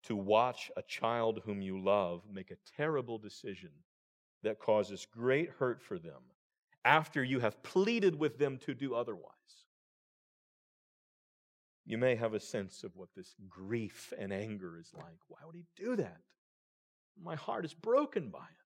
to 0.08 0.16
watch 0.16 0.72
a 0.78 0.82
child 0.84 1.42
whom 1.44 1.62
you 1.62 1.78
love 1.84 2.22
make 2.32 2.52
a 2.52 2.72
terrible 2.78 3.18
decision 3.18 3.72
that 4.42 4.58
causes 4.58 5.06
great 5.12 5.50
hurt 5.60 5.82
for 5.82 6.00
them 6.00 6.22
after 6.86 7.22
you 7.22 7.42
have 7.42 7.62
pleaded 7.62 8.18
with 8.18 8.38
them 8.38 8.58
to 8.60 8.74
do 8.74 8.96
otherwise. 8.96 9.34
You 11.86 11.98
may 11.98 12.16
have 12.16 12.34
a 12.34 12.40
sense 12.40 12.86
of 12.86 12.96
what 12.96 13.10
this 13.16 13.36
grief 13.50 14.14
and 14.18 14.32
anger 14.32 14.78
is 14.80 14.92
like. 14.94 15.20
Why 15.28 15.40
would 15.46 15.56
he 15.56 15.66
do 15.76 15.98
that? 15.98 16.22
My 17.22 17.36
heart 17.36 17.66
is 17.66 17.74
broken 17.74 18.30
by 18.30 18.40
it. 18.40 18.66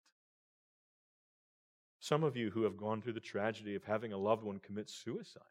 Some 2.01 2.23
of 2.23 2.37
you 2.37 2.51
who 2.51 2.65
have 2.65 2.77
gone 2.77 3.01
through 3.01 3.15
the 3.15 3.21
tragedy 3.21 3.75
of 3.75 3.85
having 3.85 4.13
a 4.13 4.19
loved 4.19 4.43
one 4.43 4.59
commit 4.59 4.91
suicide, 4.91 5.43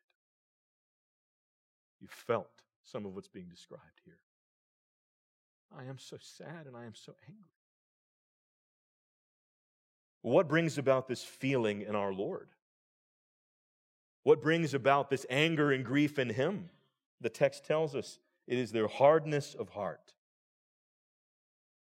you 1.99 2.07
felt 2.09 2.61
some 2.83 3.05
of 3.07 3.15
what's 3.15 3.27
being 3.27 3.49
described 3.49 4.01
here. 4.05 4.19
I 5.77 5.85
am 5.85 5.97
so 5.97 6.17
sad 6.19 6.65
and 6.67 6.75
I 6.75 6.85
am 6.85 6.95
so 6.95 7.13
angry. 7.27 7.43
What 10.21 10.47
brings 10.47 10.77
about 10.77 11.07
this 11.07 11.23
feeling 11.23 11.81
in 11.81 11.95
our 11.95 12.11
Lord? 12.11 12.49
What 14.23 14.41
brings 14.41 14.73
about 14.73 15.09
this 15.09 15.25
anger 15.29 15.71
and 15.71 15.85
grief 15.85 16.19
in 16.19 16.29
Him? 16.29 16.69
The 17.21 17.29
text 17.29 17.65
tells 17.65 17.95
us 17.95 18.19
it 18.47 18.57
is 18.57 18.71
their 18.71 18.87
hardness 18.87 19.55
of 19.55 19.69
heart. 19.69 20.13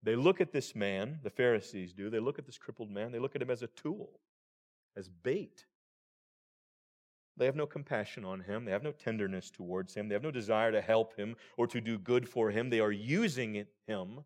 They 0.02 0.16
look 0.16 0.40
at 0.40 0.52
this 0.52 0.74
man, 0.74 1.18
the 1.22 1.30
Pharisees 1.30 1.92
do, 1.92 2.10
they 2.10 2.20
look 2.20 2.38
at 2.38 2.46
this 2.46 2.58
crippled 2.58 2.90
man, 2.90 3.10
they 3.10 3.18
look 3.18 3.34
at 3.34 3.42
him 3.42 3.50
as 3.50 3.62
a 3.62 3.68
tool, 3.68 4.20
as 4.96 5.08
bait. 5.08 5.64
They 7.36 7.44
have 7.44 7.56
no 7.56 7.66
compassion 7.66 8.24
on 8.24 8.40
him. 8.40 8.64
They 8.64 8.72
have 8.72 8.82
no 8.82 8.92
tenderness 8.92 9.50
towards 9.50 9.94
him. 9.94 10.08
They 10.08 10.14
have 10.14 10.22
no 10.22 10.30
desire 10.30 10.72
to 10.72 10.80
help 10.80 11.16
him 11.16 11.36
or 11.56 11.66
to 11.66 11.80
do 11.80 11.98
good 11.98 12.28
for 12.28 12.50
him. 12.50 12.70
They 12.70 12.80
are 12.80 12.92
using 12.92 13.66
him, 13.86 14.20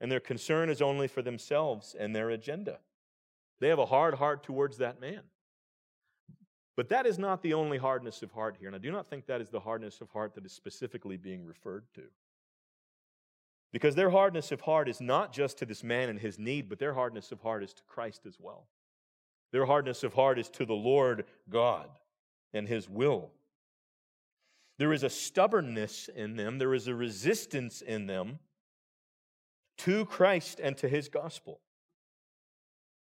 and 0.00 0.10
their 0.10 0.20
concern 0.20 0.68
is 0.68 0.82
only 0.82 1.06
for 1.06 1.22
themselves 1.22 1.94
and 1.98 2.14
their 2.14 2.30
agenda. 2.30 2.78
They 3.60 3.68
have 3.68 3.78
a 3.78 3.86
hard 3.86 4.14
heart 4.14 4.42
towards 4.42 4.78
that 4.78 5.00
man. 5.00 5.22
But 6.76 6.88
that 6.88 7.06
is 7.06 7.20
not 7.20 7.40
the 7.40 7.54
only 7.54 7.78
hardness 7.78 8.22
of 8.22 8.32
heart 8.32 8.56
here, 8.58 8.66
and 8.66 8.74
I 8.74 8.80
do 8.80 8.90
not 8.90 9.08
think 9.08 9.26
that 9.26 9.40
is 9.40 9.48
the 9.48 9.60
hardness 9.60 10.00
of 10.00 10.10
heart 10.10 10.34
that 10.34 10.44
is 10.44 10.52
specifically 10.52 11.16
being 11.16 11.44
referred 11.44 11.84
to. 11.94 12.02
Because 13.72 13.94
their 13.94 14.10
hardness 14.10 14.50
of 14.50 14.60
heart 14.60 14.88
is 14.88 15.00
not 15.00 15.32
just 15.32 15.58
to 15.58 15.66
this 15.66 15.84
man 15.84 16.08
and 16.08 16.18
his 16.18 16.36
need, 16.36 16.68
but 16.68 16.80
their 16.80 16.94
hardness 16.94 17.30
of 17.30 17.40
heart 17.40 17.62
is 17.62 17.72
to 17.74 17.82
Christ 17.84 18.26
as 18.26 18.38
well. 18.40 18.66
Their 19.52 19.66
hardness 19.66 20.02
of 20.02 20.14
heart 20.14 20.40
is 20.40 20.48
to 20.50 20.64
the 20.64 20.74
Lord 20.74 21.26
God 21.48 21.88
and 22.54 22.68
his 22.68 22.88
will. 22.88 23.30
There 24.78 24.92
is 24.92 25.02
a 25.02 25.10
stubbornness 25.10 26.08
in 26.08 26.36
them, 26.36 26.58
there 26.58 26.74
is 26.74 26.88
a 26.88 26.94
resistance 26.94 27.82
in 27.82 28.06
them 28.06 28.38
to 29.78 30.04
Christ 30.06 30.60
and 30.62 30.76
to 30.78 30.88
his 30.88 31.08
gospel. 31.08 31.60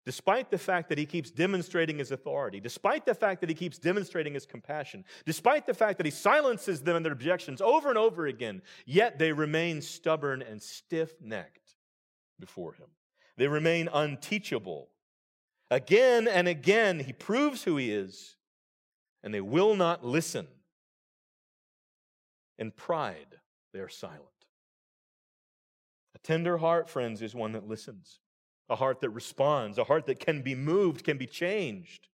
Despite 0.06 0.50
the 0.50 0.58
fact 0.58 0.88
that 0.88 0.96
he 0.96 1.04
keeps 1.04 1.30
demonstrating 1.30 1.98
his 1.98 2.12
authority, 2.12 2.60
despite 2.60 3.04
the 3.04 3.14
fact 3.14 3.40
that 3.42 3.50
he 3.50 3.54
keeps 3.54 3.76
demonstrating 3.76 4.32
his 4.32 4.46
compassion, 4.46 5.04
despite 5.26 5.66
the 5.66 5.74
fact 5.74 5.98
that 5.98 6.06
he 6.06 6.10
silences 6.10 6.80
them 6.80 6.96
and 6.96 7.04
their 7.04 7.12
objections 7.12 7.60
over 7.60 7.90
and 7.90 7.98
over 7.98 8.26
again, 8.26 8.62
yet 8.86 9.18
they 9.18 9.32
remain 9.32 9.82
stubborn 9.82 10.40
and 10.40 10.62
stiff 10.62 11.20
necked 11.20 11.74
before 12.40 12.72
him. 12.72 12.86
They 13.36 13.48
remain 13.48 13.88
unteachable. 13.92 14.88
Again 15.70 16.26
and 16.26 16.48
again, 16.48 17.00
he 17.00 17.12
proves 17.12 17.64
who 17.64 17.76
he 17.76 17.92
is 17.92 18.37
and 19.22 19.32
they 19.32 19.40
will 19.40 19.74
not 19.74 20.04
listen. 20.04 20.46
In 22.58 22.70
pride, 22.70 23.36
they 23.72 23.80
are 23.80 23.88
silent. 23.88 24.24
A 26.14 26.18
tender 26.18 26.58
heart, 26.58 26.88
friends, 26.88 27.22
is 27.22 27.34
one 27.34 27.52
that 27.52 27.68
listens, 27.68 28.20
a 28.68 28.76
heart 28.76 29.00
that 29.00 29.10
responds, 29.10 29.78
a 29.78 29.84
heart 29.84 30.06
that 30.06 30.18
can 30.18 30.42
be 30.42 30.54
moved, 30.54 31.04
can 31.04 31.18
be 31.18 31.26
changed. 31.26 32.08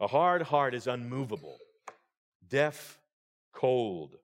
A 0.00 0.06
hard 0.06 0.42
heart 0.42 0.74
is 0.74 0.86
unmovable, 0.86 1.58
deaf, 2.48 3.00
cold, 3.52 4.16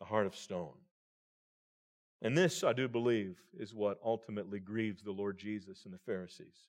a 0.00 0.04
heart 0.04 0.26
of 0.26 0.34
stone. 0.34 0.74
And 2.20 2.36
this, 2.36 2.64
I 2.64 2.72
do 2.72 2.88
believe, 2.88 3.38
is 3.56 3.74
what 3.74 4.00
ultimately 4.04 4.58
grieves 4.58 5.02
the 5.02 5.12
Lord 5.12 5.38
Jesus 5.38 5.84
and 5.84 5.94
the 5.94 5.98
Pharisees. 5.98 6.68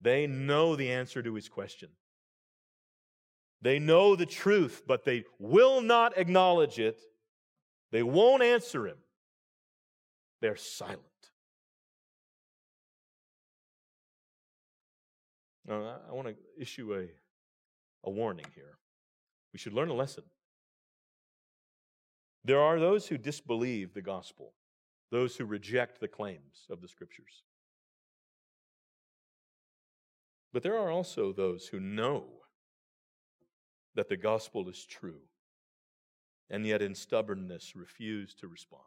They 0.00 0.26
know 0.26 0.76
the 0.76 0.90
answer 0.90 1.22
to 1.22 1.34
his 1.34 1.48
question. 1.48 1.90
They 3.62 3.78
know 3.78 4.16
the 4.16 4.26
truth, 4.26 4.82
but 4.86 5.04
they 5.04 5.24
will 5.38 5.80
not 5.80 6.16
acknowledge 6.18 6.78
it. 6.78 7.00
They 7.90 8.02
won't 8.02 8.42
answer 8.42 8.86
him. 8.86 8.98
They're 10.40 10.56
silent. 10.56 11.00
Now, 15.66 15.96
I 16.08 16.12
want 16.12 16.28
to 16.28 16.34
issue 16.60 16.94
a, 16.94 18.08
a 18.08 18.10
warning 18.10 18.46
here. 18.54 18.78
We 19.52 19.58
should 19.58 19.72
learn 19.72 19.88
a 19.88 19.94
lesson. 19.94 20.24
There 22.44 22.60
are 22.60 22.78
those 22.78 23.08
who 23.08 23.18
disbelieve 23.18 23.94
the 23.94 24.02
gospel, 24.02 24.52
those 25.10 25.36
who 25.36 25.44
reject 25.44 25.98
the 25.98 26.06
claims 26.06 26.66
of 26.70 26.80
the 26.80 26.88
scriptures. 26.88 27.42
But 30.56 30.62
there 30.62 30.78
are 30.78 30.90
also 30.90 31.34
those 31.34 31.66
who 31.66 31.78
know 31.78 32.24
that 33.94 34.08
the 34.08 34.16
gospel 34.16 34.70
is 34.70 34.86
true 34.86 35.20
and 36.48 36.66
yet 36.66 36.80
in 36.80 36.94
stubbornness 36.94 37.76
refuse 37.76 38.34
to 38.36 38.48
respond. 38.48 38.80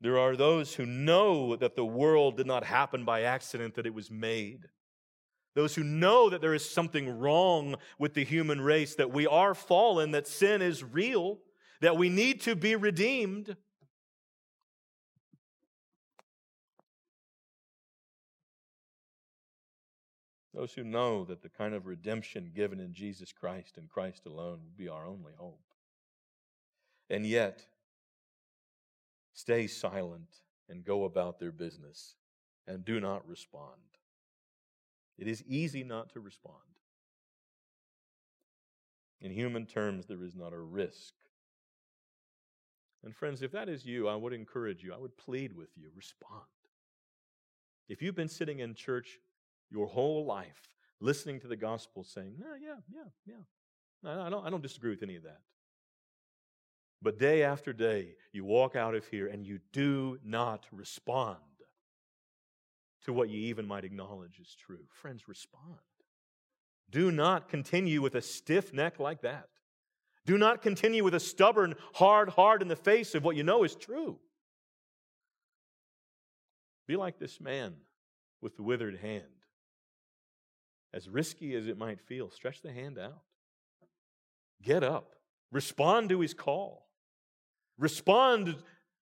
There 0.00 0.18
are 0.18 0.34
those 0.34 0.74
who 0.74 0.84
know 0.84 1.54
that 1.54 1.76
the 1.76 1.84
world 1.84 2.38
did 2.38 2.48
not 2.48 2.64
happen 2.64 3.04
by 3.04 3.22
accident, 3.22 3.76
that 3.76 3.86
it 3.86 3.94
was 3.94 4.10
made. 4.10 4.64
Those 5.54 5.76
who 5.76 5.84
know 5.84 6.28
that 6.30 6.40
there 6.40 6.54
is 6.54 6.68
something 6.68 7.20
wrong 7.20 7.76
with 8.00 8.14
the 8.14 8.24
human 8.24 8.62
race, 8.62 8.96
that 8.96 9.12
we 9.12 9.28
are 9.28 9.54
fallen, 9.54 10.10
that 10.10 10.26
sin 10.26 10.60
is 10.60 10.82
real, 10.82 11.38
that 11.80 11.96
we 11.96 12.08
need 12.08 12.40
to 12.40 12.56
be 12.56 12.74
redeemed. 12.74 13.54
Those 20.54 20.72
who 20.72 20.84
know 20.84 21.24
that 21.24 21.42
the 21.42 21.48
kind 21.48 21.74
of 21.74 21.86
redemption 21.86 22.52
given 22.54 22.78
in 22.78 22.94
Jesus 22.94 23.32
Christ 23.32 23.76
and 23.76 23.88
Christ 23.88 24.24
alone 24.24 24.60
will 24.62 24.76
be 24.76 24.88
our 24.88 25.04
only 25.04 25.32
hope. 25.36 25.64
And 27.10 27.26
yet, 27.26 27.66
stay 29.32 29.66
silent 29.66 30.28
and 30.68 30.84
go 30.84 31.04
about 31.04 31.40
their 31.40 31.50
business 31.50 32.14
and 32.68 32.84
do 32.84 33.00
not 33.00 33.28
respond. 33.28 33.80
It 35.18 35.26
is 35.26 35.42
easy 35.42 35.82
not 35.82 36.12
to 36.12 36.20
respond. 36.20 36.58
In 39.20 39.32
human 39.32 39.66
terms, 39.66 40.06
there 40.06 40.22
is 40.22 40.36
not 40.36 40.52
a 40.52 40.58
risk. 40.58 41.14
And 43.02 43.14
friends, 43.14 43.42
if 43.42 43.52
that 43.52 43.68
is 43.68 43.84
you, 43.84 44.08
I 44.08 44.14
would 44.14 44.32
encourage 44.32 44.82
you, 44.84 44.94
I 44.94 44.98
would 44.98 45.16
plead 45.16 45.56
with 45.56 45.70
you 45.76 45.88
respond. 45.96 46.42
If 47.88 48.00
you've 48.02 48.14
been 48.14 48.28
sitting 48.28 48.60
in 48.60 48.74
church 48.74 49.18
your 49.74 49.86
whole 49.88 50.24
life, 50.24 50.70
listening 51.00 51.40
to 51.40 51.48
the 51.48 51.56
gospel, 51.56 52.04
saying, 52.04 52.36
yeah, 52.38 52.54
yeah, 52.62 52.76
yeah, 53.26 53.34
yeah, 54.04 54.26
I 54.26 54.30
don't, 54.30 54.46
I 54.46 54.50
don't 54.50 54.62
disagree 54.62 54.90
with 54.90 55.02
any 55.02 55.16
of 55.16 55.24
that. 55.24 55.40
But 57.02 57.18
day 57.18 57.42
after 57.42 57.72
day, 57.72 58.14
you 58.32 58.44
walk 58.44 58.76
out 58.76 58.94
of 58.94 59.06
here 59.08 59.26
and 59.26 59.44
you 59.44 59.58
do 59.72 60.18
not 60.24 60.64
respond 60.72 61.36
to 63.04 63.12
what 63.12 63.28
you 63.28 63.38
even 63.48 63.66
might 63.66 63.84
acknowledge 63.84 64.38
is 64.40 64.54
true. 64.54 64.86
Friends, 64.90 65.28
respond. 65.28 65.80
Do 66.90 67.10
not 67.10 67.48
continue 67.48 68.00
with 68.00 68.14
a 68.14 68.22
stiff 68.22 68.72
neck 68.72 68.98
like 69.00 69.22
that. 69.22 69.48
Do 70.24 70.38
not 70.38 70.62
continue 70.62 71.04
with 71.04 71.14
a 71.14 71.20
stubborn, 71.20 71.74
hard 71.94 72.30
heart 72.30 72.62
in 72.62 72.68
the 72.68 72.76
face 72.76 73.14
of 73.14 73.24
what 73.24 73.36
you 73.36 73.42
know 73.42 73.64
is 73.64 73.74
true. 73.74 74.18
Be 76.86 76.96
like 76.96 77.18
this 77.18 77.40
man 77.40 77.74
with 78.40 78.56
the 78.56 78.62
withered 78.62 78.98
hand. 78.98 79.24
As 80.94 81.08
risky 81.08 81.56
as 81.56 81.66
it 81.66 81.76
might 81.76 82.00
feel, 82.00 82.30
stretch 82.30 82.62
the 82.62 82.72
hand 82.72 83.00
out. 83.00 83.22
Get 84.62 84.84
up. 84.84 85.16
Respond 85.50 86.08
to 86.10 86.20
his 86.20 86.34
call. 86.34 86.86
Respond 87.76 88.56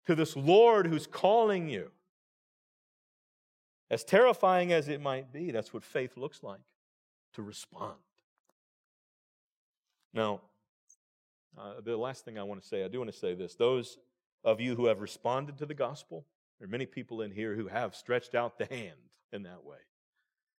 to 0.05 0.15
this 0.15 0.37
Lord 0.37 0.87
who's 0.87 1.05
calling 1.05 1.67
you. 1.67 1.91
As 3.91 4.05
terrifying 4.05 4.71
as 4.71 4.87
it 4.87 5.01
might 5.01 5.33
be, 5.33 5.51
that's 5.51 5.73
what 5.73 5.83
faith 5.83 6.15
looks 6.15 6.41
like 6.41 6.61
to 7.33 7.41
respond. 7.41 7.97
Now, 10.13 10.39
uh, 11.57 11.81
the 11.83 11.97
last 11.97 12.23
thing 12.23 12.39
I 12.39 12.43
want 12.43 12.61
to 12.61 12.67
say, 12.67 12.85
I 12.85 12.87
do 12.87 12.99
want 12.99 13.11
to 13.11 13.17
say 13.17 13.35
this. 13.35 13.55
Those 13.55 13.97
of 14.45 14.61
you 14.61 14.75
who 14.75 14.85
have 14.85 15.01
responded 15.01 15.57
to 15.57 15.65
the 15.65 15.73
gospel, 15.73 16.25
there 16.57 16.67
are 16.67 16.71
many 16.71 16.85
people 16.85 17.21
in 17.21 17.31
here 17.31 17.53
who 17.53 17.67
have 17.67 17.95
stretched 17.95 18.33
out 18.33 18.57
the 18.57 18.65
hand 18.65 18.97
in 19.33 19.43
that 19.43 19.65
way, 19.65 19.77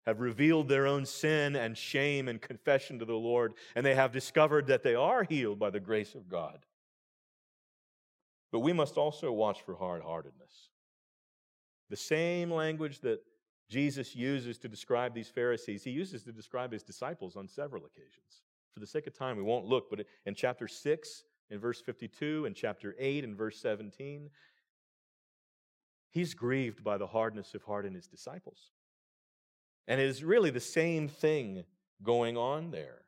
have 0.07 0.21
revealed 0.21 0.69
their 0.69 0.87
own 0.87 1.05
sin 1.05 1.57
and 1.57 1.77
shame 1.77 2.29
and 2.29 2.41
confession 2.41 2.99
to 3.01 3.05
the 3.05 3.15
Lord, 3.15 3.55
and 3.75 3.85
they 3.85 3.95
have 3.95 4.13
discovered 4.13 4.69
that 4.69 4.83
they 4.83 4.95
are 4.95 5.25
healed 5.25 5.59
by 5.59 5.71
the 5.71 5.81
grace 5.81 6.15
of 6.15 6.29
God. 6.29 6.65
But 8.53 8.61
we 8.61 8.73
must 8.73 8.97
also 8.97 9.33
watch 9.33 9.63
for 9.63 9.75
hard 9.75 10.03
heartedness. 10.03 10.71
The 11.91 11.97
same 11.97 12.51
language 12.51 13.01
that 13.01 13.21
Jesus 13.69 14.15
uses 14.15 14.59
to 14.59 14.69
describe 14.69 15.13
these 15.13 15.29
Pharisees, 15.29 15.83
he 15.83 15.91
uses 15.91 16.23
to 16.23 16.33
describe 16.33 16.73
his 16.73 16.85
disciples 16.85 17.37
on 17.37 17.49
several 17.49 17.85
occasions. 17.85 18.43
For 18.75 18.81
the 18.81 18.87
sake 18.87 19.09
of 19.09 19.19
time, 19.19 19.37
we 19.37 19.43
won't 19.43 19.67
look, 19.67 19.91
but 19.91 20.07
in 20.25 20.35
chapter 20.35 20.69
6, 20.69 21.25
in 21.51 21.59
verse 21.59 21.81
52, 21.81 22.47
and 22.47 22.55
chapter 22.55 22.95
8, 22.99 23.25
in 23.25 23.35
verse 23.35 23.61
17, 23.61 24.31
he's 26.11 26.35
grieved 26.35 26.85
by 26.85 26.97
the 26.97 27.07
hardness 27.07 27.55
of 27.55 27.65
heart 27.65 27.87
in 27.87 27.95
his 27.95 28.07
disciples. 28.07 28.71
And 29.89 30.01
it 30.01 30.09
is 30.09 30.25
really 30.25 30.51
the 30.51 30.61
same 30.61 31.09
thing 31.09 31.65
going 32.03 32.37
on 32.37 32.71
there. 32.71 33.03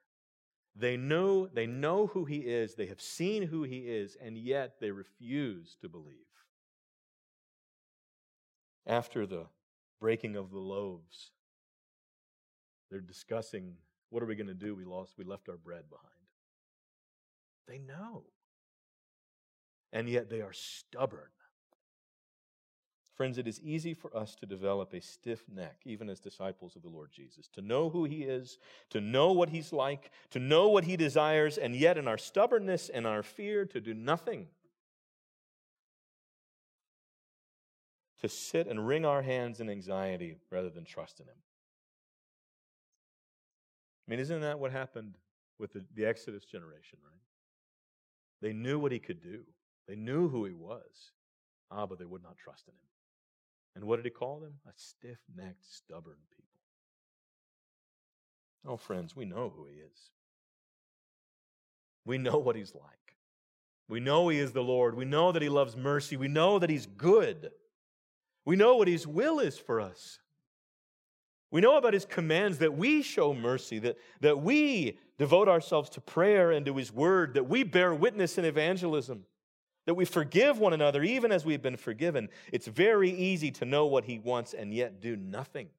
They 0.76 0.96
know, 0.96 1.46
they 1.46 1.66
know 1.66 2.06
who 2.06 2.24
he 2.24 2.38
is, 2.38 2.74
they 2.74 2.86
have 2.86 3.00
seen 3.00 3.42
who 3.42 3.64
he 3.64 3.78
is, 3.78 4.16
and 4.20 4.38
yet 4.38 4.76
they 4.80 4.92
refuse 4.92 5.76
to 5.80 5.88
believe. 5.88 6.14
After 8.86 9.26
the 9.26 9.46
breaking 10.00 10.36
of 10.36 10.50
the 10.50 10.60
loaves, 10.60 11.32
they're 12.90 13.00
discussing 13.00 13.74
what 14.10 14.22
are 14.22 14.26
we 14.26 14.36
going 14.36 14.46
to 14.46 14.54
do? 14.54 14.74
We 14.74 14.84
lost, 14.84 15.18
we 15.18 15.24
left 15.24 15.48
our 15.48 15.56
bread 15.56 15.84
behind. 15.90 16.08
They 17.66 17.78
know. 17.78 18.24
And 19.92 20.08
yet 20.08 20.30
they 20.30 20.40
are 20.40 20.52
stubborn. 20.52 21.28
Friends, 23.18 23.36
it 23.36 23.48
is 23.48 23.60
easy 23.62 23.94
for 23.94 24.16
us 24.16 24.36
to 24.36 24.46
develop 24.46 24.94
a 24.94 25.00
stiff 25.00 25.42
neck, 25.52 25.80
even 25.84 26.08
as 26.08 26.20
disciples 26.20 26.76
of 26.76 26.82
the 26.82 26.88
Lord 26.88 27.10
Jesus, 27.10 27.48
to 27.48 27.60
know 27.60 27.90
who 27.90 28.04
He 28.04 28.22
is, 28.22 28.58
to 28.90 29.00
know 29.00 29.32
what 29.32 29.50
He's 29.50 29.72
like, 29.72 30.12
to 30.30 30.38
know 30.38 30.68
what 30.68 30.84
He 30.84 30.96
desires, 30.96 31.58
and 31.58 31.74
yet 31.74 31.98
in 31.98 32.06
our 32.06 32.16
stubbornness 32.16 32.88
and 32.88 33.08
our 33.08 33.24
fear, 33.24 33.64
to 33.64 33.80
do 33.80 33.92
nothing. 33.92 34.46
To 38.20 38.28
sit 38.28 38.68
and 38.68 38.86
wring 38.86 39.04
our 39.04 39.22
hands 39.22 39.58
in 39.58 39.68
anxiety 39.68 40.36
rather 40.48 40.70
than 40.70 40.84
trust 40.84 41.18
in 41.18 41.26
Him. 41.26 41.34
I 44.06 44.10
mean, 44.12 44.20
isn't 44.20 44.42
that 44.42 44.60
what 44.60 44.70
happened 44.70 45.16
with 45.58 45.72
the, 45.72 45.84
the 45.96 46.06
Exodus 46.06 46.44
generation, 46.44 47.00
right? 47.02 47.20
They 48.40 48.52
knew 48.52 48.78
what 48.78 48.92
He 48.92 49.00
could 49.00 49.20
do, 49.20 49.40
they 49.88 49.96
knew 49.96 50.28
who 50.28 50.44
He 50.44 50.54
was. 50.54 51.10
Ah, 51.68 51.84
but 51.84 51.98
they 51.98 52.04
would 52.04 52.22
not 52.22 52.36
trust 52.36 52.68
in 52.68 52.74
Him. 52.74 52.97
And 53.74 53.84
what 53.84 53.96
did 53.96 54.04
he 54.04 54.10
call 54.10 54.40
them? 54.40 54.54
A 54.66 54.72
stiff 54.76 55.18
necked, 55.36 55.64
stubborn 55.64 56.16
people. 56.30 56.48
Oh, 58.66 58.76
friends, 58.76 59.14
we 59.14 59.24
know 59.24 59.52
who 59.54 59.66
he 59.66 59.76
is. 59.76 60.10
We 62.04 62.18
know 62.18 62.38
what 62.38 62.56
he's 62.56 62.74
like. 62.74 63.16
We 63.88 64.00
know 64.00 64.28
he 64.28 64.38
is 64.38 64.52
the 64.52 64.62
Lord. 64.62 64.94
We 64.94 65.04
know 65.04 65.32
that 65.32 65.42
he 65.42 65.48
loves 65.48 65.76
mercy. 65.76 66.16
We 66.16 66.28
know 66.28 66.58
that 66.58 66.70
he's 66.70 66.86
good. 66.86 67.50
We 68.44 68.56
know 68.56 68.76
what 68.76 68.88
his 68.88 69.06
will 69.06 69.40
is 69.40 69.58
for 69.58 69.80
us. 69.80 70.18
We 71.50 71.62
know 71.62 71.76
about 71.78 71.94
his 71.94 72.04
commands 72.04 72.58
that 72.58 72.76
we 72.76 73.00
show 73.00 73.32
mercy, 73.32 73.78
that, 73.78 73.96
that 74.20 74.40
we 74.40 74.98
devote 75.18 75.48
ourselves 75.48 75.88
to 75.90 76.00
prayer 76.00 76.50
and 76.50 76.66
to 76.66 76.76
his 76.76 76.92
word, 76.92 77.34
that 77.34 77.48
we 77.48 77.62
bear 77.62 77.94
witness 77.94 78.36
in 78.36 78.44
evangelism 78.44 79.24
that 79.89 79.95
we 79.95 80.05
forgive 80.05 80.59
one 80.59 80.74
another 80.74 81.03
even 81.03 81.32
as 81.32 81.47
we've 81.47 81.62
been 81.62 81.78
forgiven. 81.78 82.28
It's 82.53 82.66
very 82.66 83.09
easy 83.09 83.51
to 83.53 83.64
know 83.64 83.86
what 83.86 84.05
he 84.05 84.18
wants 84.18 84.53
and 84.53 84.74
yet 84.74 85.01
do 85.01 85.16
nothing. 85.16 85.70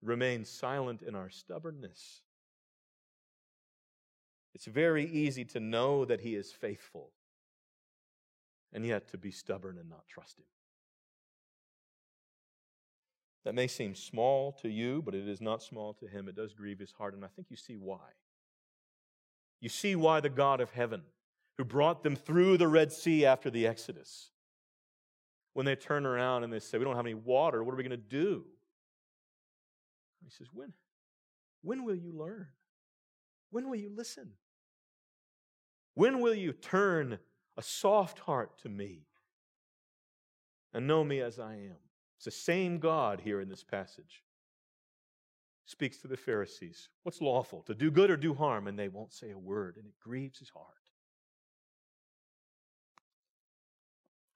Remain 0.00 0.44
silent 0.44 1.02
in 1.02 1.16
our 1.16 1.28
stubbornness. 1.28 2.20
It's 4.54 4.66
very 4.66 5.04
easy 5.04 5.44
to 5.46 5.58
know 5.58 6.04
that 6.04 6.20
he 6.20 6.36
is 6.36 6.52
faithful 6.52 7.10
and 8.72 8.86
yet 8.86 9.08
to 9.08 9.18
be 9.18 9.32
stubborn 9.32 9.76
and 9.76 9.90
not 9.90 10.06
trust 10.06 10.38
him. 10.38 10.46
That 13.44 13.56
may 13.56 13.66
seem 13.66 13.96
small 13.96 14.52
to 14.62 14.68
you, 14.68 15.02
but 15.04 15.16
it 15.16 15.26
is 15.26 15.40
not 15.40 15.64
small 15.64 15.94
to 15.94 16.06
him. 16.06 16.28
It 16.28 16.36
does 16.36 16.54
grieve 16.54 16.78
his 16.78 16.92
heart, 16.92 17.14
and 17.14 17.24
I 17.24 17.28
think 17.34 17.48
you 17.50 17.56
see 17.56 17.74
why. 17.74 18.12
You 19.60 19.68
see 19.68 19.96
why 19.96 20.20
the 20.20 20.30
God 20.30 20.60
of 20.60 20.70
heaven 20.70 21.02
who 21.58 21.64
brought 21.64 22.02
them 22.02 22.16
through 22.16 22.56
the 22.56 22.68
Red 22.68 22.92
Sea 22.92 23.26
after 23.26 23.50
the 23.50 23.66
Exodus. 23.66 24.30
When 25.54 25.66
they 25.66 25.76
turn 25.76 26.06
around 26.06 26.44
and 26.44 26.52
they 26.52 26.60
say, 26.60 26.78
We 26.78 26.84
don't 26.84 26.96
have 26.96 27.04
any 27.04 27.14
water, 27.14 27.62
what 27.62 27.72
are 27.72 27.76
we 27.76 27.82
going 27.82 27.90
to 27.90 27.96
do? 27.96 28.44
He 30.24 30.30
says, 30.30 30.48
When? 30.52 30.72
When 31.62 31.84
will 31.84 31.94
you 31.94 32.12
learn? 32.12 32.48
When 33.50 33.68
will 33.68 33.76
you 33.76 33.90
listen? 33.94 34.30
When 35.94 36.20
will 36.20 36.34
you 36.34 36.52
turn 36.52 37.18
a 37.56 37.62
soft 37.62 38.20
heart 38.20 38.58
to 38.62 38.68
me 38.68 39.06
and 40.72 40.86
know 40.86 41.04
me 41.04 41.20
as 41.20 41.38
I 41.38 41.54
am? 41.54 41.76
It's 42.16 42.24
the 42.24 42.30
same 42.30 42.78
God 42.78 43.20
here 43.20 43.40
in 43.40 43.48
this 43.48 43.62
passage. 43.62 44.22
Speaks 45.66 45.98
to 45.98 46.08
the 46.08 46.16
Pharisees. 46.16 46.88
What's 47.02 47.20
lawful? 47.20 47.62
To 47.62 47.74
do 47.74 47.90
good 47.90 48.10
or 48.10 48.16
do 48.16 48.34
harm? 48.34 48.66
And 48.66 48.78
they 48.78 48.88
won't 48.88 49.12
say 49.12 49.30
a 49.30 49.38
word, 49.38 49.76
and 49.76 49.86
it 49.86 49.98
grieves 50.00 50.38
his 50.38 50.48
heart. 50.48 50.81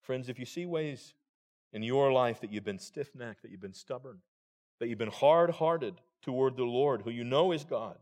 Friends, 0.06 0.28
if 0.28 0.38
you 0.38 0.46
see 0.46 0.66
ways 0.66 1.14
in 1.72 1.82
your 1.82 2.12
life 2.12 2.40
that 2.40 2.52
you've 2.52 2.64
been 2.64 2.78
stiff 2.78 3.12
necked, 3.16 3.42
that 3.42 3.50
you've 3.50 3.60
been 3.60 3.74
stubborn, 3.74 4.20
that 4.78 4.86
you've 4.86 4.98
been 4.98 5.10
hard 5.10 5.50
hearted 5.50 6.00
toward 6.22 6.56
the 6.56 6.62
Lord, 6.64 7.02
who 7.02 7.10
you 7.10 7.24
know 7.24 7.50
is 7.50 7.64
God, 7.64 7.98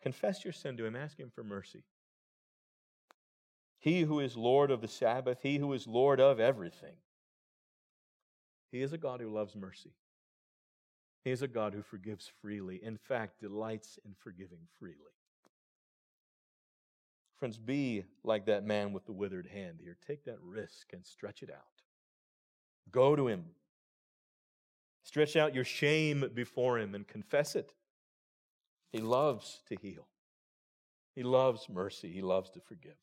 confess 0.00 0.44
your 0.44 0.52
sin 0.52 0.76
to 0.76 0.84
Him, 0.86 0.94
ask 0.94 1.18
Him 1.18 1.32
for 1.34 1.42
mercy. 1.42 1.82
He 3.80 4.02
who 4.02 4.20
is 4.20 4.36
Lord 4.36 4.70
of 4.70 4.80
the 4.82 4.88
Sabbath, 4.88 5.38
He 5.42 5.58
who 5.58 5.72
is 5.72 5.88
Lord 5.88 6.20
of 6.20 6.38
everything, 6.38 6.94
He 8.70 8.82
is 8.82 8.92
a 8.92 8.98
God 8.98 9.20
who 9.20 9.34
loves 9.34 9.56
mercy. 9.56 9.94
He 11.24 11.32
is 11.32 11.42
a 11.42 11.48
God 11.48 11.74
who 11.74 11.82
forgives 11.82 12.30
freely, 12.40 12.80
in 12.82 12.96
fact, 12.96 13.40
delights 13.40 13.98
in 14.04 14.14
forgiving 14.14 14.60
freely. 14.78 14.94
Friends, 17.40 17.58
be 17.58 18.04
like 18.22 18.46
that 18.46 18.64
man 18.64 18.92
with 18.92 19.06
the 19.06 19.12
withered 19.12 19.46
hand 19.46 19.80
here. 19.82 19.96
Take 20.06 20.24
that 20.26 20.38
risk 20.42 20.92
and 20.92 21.04
stretch 21.04 21.42
it 21.42 21.50
out. 21.50 21.82
Go 22.92 23.16
to 23.16 23.26
him. 23.28 23.46
Stretch 25.02 25.36
out 25.36 25.54
your 25.54 25.64
shame 25.64 26.30
before 26.34 26.78
him 26.78 26.94
and 26.94 27.08
confess 27.08 27.56
it. 27.56 27.72
He 28.92 28.98
loves 28.98 29.62
to 29.68 29.76
heal, 29.80 30.06
he 31.14 31.22
loves 31.22 31.68
mercy, 31.68 32.12
he 32.12 32.20
loves 32.20 32.50
to 32.50 32.60
forgive. 32.60 32.98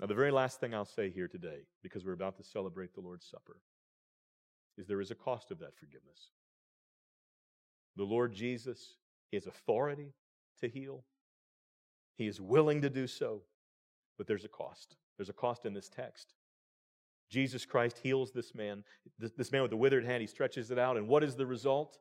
Now, 0.00 0.06
the 0.06 0.14
very 0.14 0.30
last 0.30 0.60
thing 0.60 0.74
I'll 0.74 0.84
say 0.84 1.10
here 1.10 1.28
today, 1.28 1.66
because 1.82 2.04
we're 2.04 2.12
about 2.12 2.36
to 2.36 2.44
celebrate 2.44 2.94
the 2.94 3.00
Lord's 3.00 3.26
Supper, 3.26 3.58
is 4.76 4.86
there 4.86 5.00
is 5.00 5.10
a 5.10 5.16
cost 5.16 5.50
of 5.50 5.58
that 5.60 5.76
forgiveness. 5.76 6.30
The 7.96 8.04
Lord 8.04 8.32
Jesus, 8.32 8.94
has 9.32 9.46
authority 9.46 10.12
to 10.60 10.68
heal, 10.68 11.04
He 12.16 12.26
is 12.26 12.40
willing 12.40 12.82
to 12.82 12.90
do 12.90 13.06
so, 13.06 13.42
but 14.16 14.26
there's 14.26 14.44
a 14.44 14.48
cost. 14.48 14.96
There's 15.16 15.28
a 15.28 15.34
cost 15.34 15.66
in 15.66 15.74
this 15.74 15.88
text. 15.88 16.34
Jesus 17.30 17.64
Christ 17.64 17.98
heals 18.02 18.32
this 18.32 18.54
man, 18.54 18.84
this 19.18 19.50
man 19.50 19.62
with 19.62 19.70
the 19.70 19.76
withered 19.76 20.04
hand. 20.04 20.20
He 20.20 20.26
stretches 20.26 20.70
it 20.70 20.78
out, 20.78 20.96
and 20.96 21.08
what 21.08 21.24
is 21.24 21.34
the 21.34 21.46
result? 21.46 21.98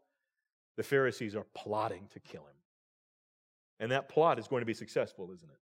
The 0.77 0.83
Pharisees 0.83 1.35
are 1.35 1.45
plotting 1.55 2.07
to 2.13 2.19
kill 2.19 2.41
him. 2.41 2.55
And 3.79 3.91
that 3.91 4.09
plot 4.09 4.39
is 4.39 4.47
going 4.47 4.61
to 4.61 4.65
be 4.65 4.73
successful, 4.73 5.31
isn't 5.33 5.49
it? 5.49 5.59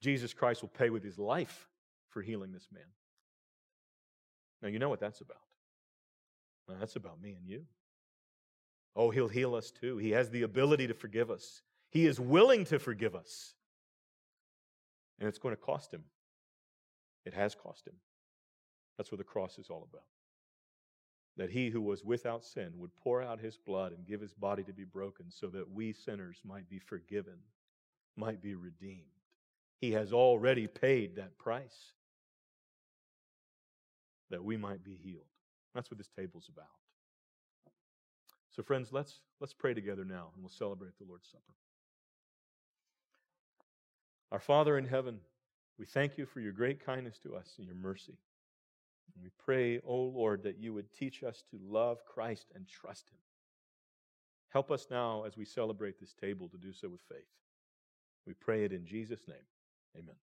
Jesus 0.00 0.32
Christ 0.32 0.62
will 0.62 0.70
pay 0.70 0.88
with 0.90 1.04
his 1.04 1.18
life 1.18 1.68
for 2.08 2.22
healing 2.22 2.52
this 2.52 2.68
man. 2.72 2.82
Now, 4.62 4.68
you 4.68 4.78
know 4.78 4.88
what 4.88 5.00
that's 5.00 5.20
about. 5.20 5.36
Now, 6.68 6.76
that's 6.78 6.96
about 6.96 7.20
me 7.20 7.32
and 7.32 7.46
you. 7.46 7.64
Oh, 8.96 9.10
he'll 9.10 9.28
heal 9.28 9.54
us 9.54 9.70
too. 9.70 9.98
He 9.98 10.10
has 10.10 10.30
the 10.30 10.42
ability 10.42 10.86
to 10.86 10.94
forgive 10.94 11.30
us, 11.30 11.62
he 11.90 12.06
is 12.06 12.20
willing 12.20 12.64
to 12.66 12.78
forgive 12.78 13.14
us. 13.14 13.54
And 15.18 15.28
it's 15.28 15.38
going 15.38 15.54
to 15.54 15.60
cost 15.60 15.92
him. 15.92 16.04
It 17.26 17.34
has 17.34 17.54
cost 17.54 17.86
him. 17.86 17.94
That's 18.96 19.12
what 19.12 19.18
the 19.18 19.24
cross 19.24 19.58
is 19.58 19.68
all 19.68 19.86
about. 19.90 20.04
That 21.36 21.50
he 21.50 21.68
who 21.68 21.80
was 21.80 22.04
without 22.04 22.44
sin 22.44 22.72
would 22.76 22.94
pour 22.96 23.22
out 23.22 23.40
his 23.40 23.56
blood 23.56 23.92
and 23.92 24.06
give 24.06 24.20
his 24.20 24.32
body 24.32 24.62
to 24.64 24.72
be 24.72 24.84
broken 24.84 25.26
so 25.30 25.48
that 25.48 25.70
we 25.70 25.92
sinners 25.92 26.40
might 26.44 26.68
be 26.68 26.78
forgiven, 26.78 27.38
might 28.16 28.42
be 28.42 28.54
redeemed. 28.54 29.04
He 29.80 29.92
has 29.92 30.12
already 30.12 30.66
paid 30.66 31.16
that 31.16 31.38
price 31.38 31.92
that 34.30 34.44
we 34.44 34.56
might 34.56 34.84
be 34.84 34.98
healed. 35.02 35.24
That's 35.74 35.90
what 35.90 35.98
this 35.98 36.10
table's 36.16 36.48
about. 36.52 36.66
So, 38.50 38.62
friends, 38.62 38.92
let's, 38.92 39.20
let's 39.40 39.54
pray 39.54 39.74
together 39.74 40.04
now 40.04 40.30
and 40.34 40.42
we'll 40.42 40.50
celebrate 40.50 40.98
the 40.98 41.04
Lord's 41.04 41.28
Supper. 41.30 41.54
Our 44.32 44.40
Father 44.40 44.78
in 44.78 44.86
heaven, 44.86 45.18
we 45.78 45.86
thank 45.86 46.18
you 46.18 46.26
for 46.26 46.40
your 46.40 46.52
great 46.52 46.84
kindness 46.84 47.18
to 47.24 47.34
us 47.34 47.54
and 47.58 47.66
your 47.66 47.76
mercy. 47.76 48.16
And 49.14 49.24
we 49.24 49.30
pray, 49.44 49.78
O 49.78 49.82
oh 49.86 50.12
Lord, 50.14 50.42
that 50.44 50.58
you 50.58 50.72
would 50.74 50.92
teach 50.92 51.22
us 51.22 51.42
to 51.50 51.58
love 51.62 52.04
Christ 52.04 52.46
and 52.54 52.68
trust 52.68 53.08
him. 53.10 53.18
Help 54.50 54.70
us 54.70 54.86
now 54.90 55.24
as 55.24 55.36
we 55.36 55.44
celebrate 55.44 55.98
this 55.98 56.14
table 56.14 56.48
to 56.48 56.58
do 56.58 56.72
so 56.72 56.88
with 56.88 57.00
faith. 57.02 57.26
We 58.26 58.34
pray 58.34 58.64
it 58.64 58.72
in 58.72 58.84
Jesus' 58.84 59.26
name. 59.26 59.36
Amen. 59.96 60.16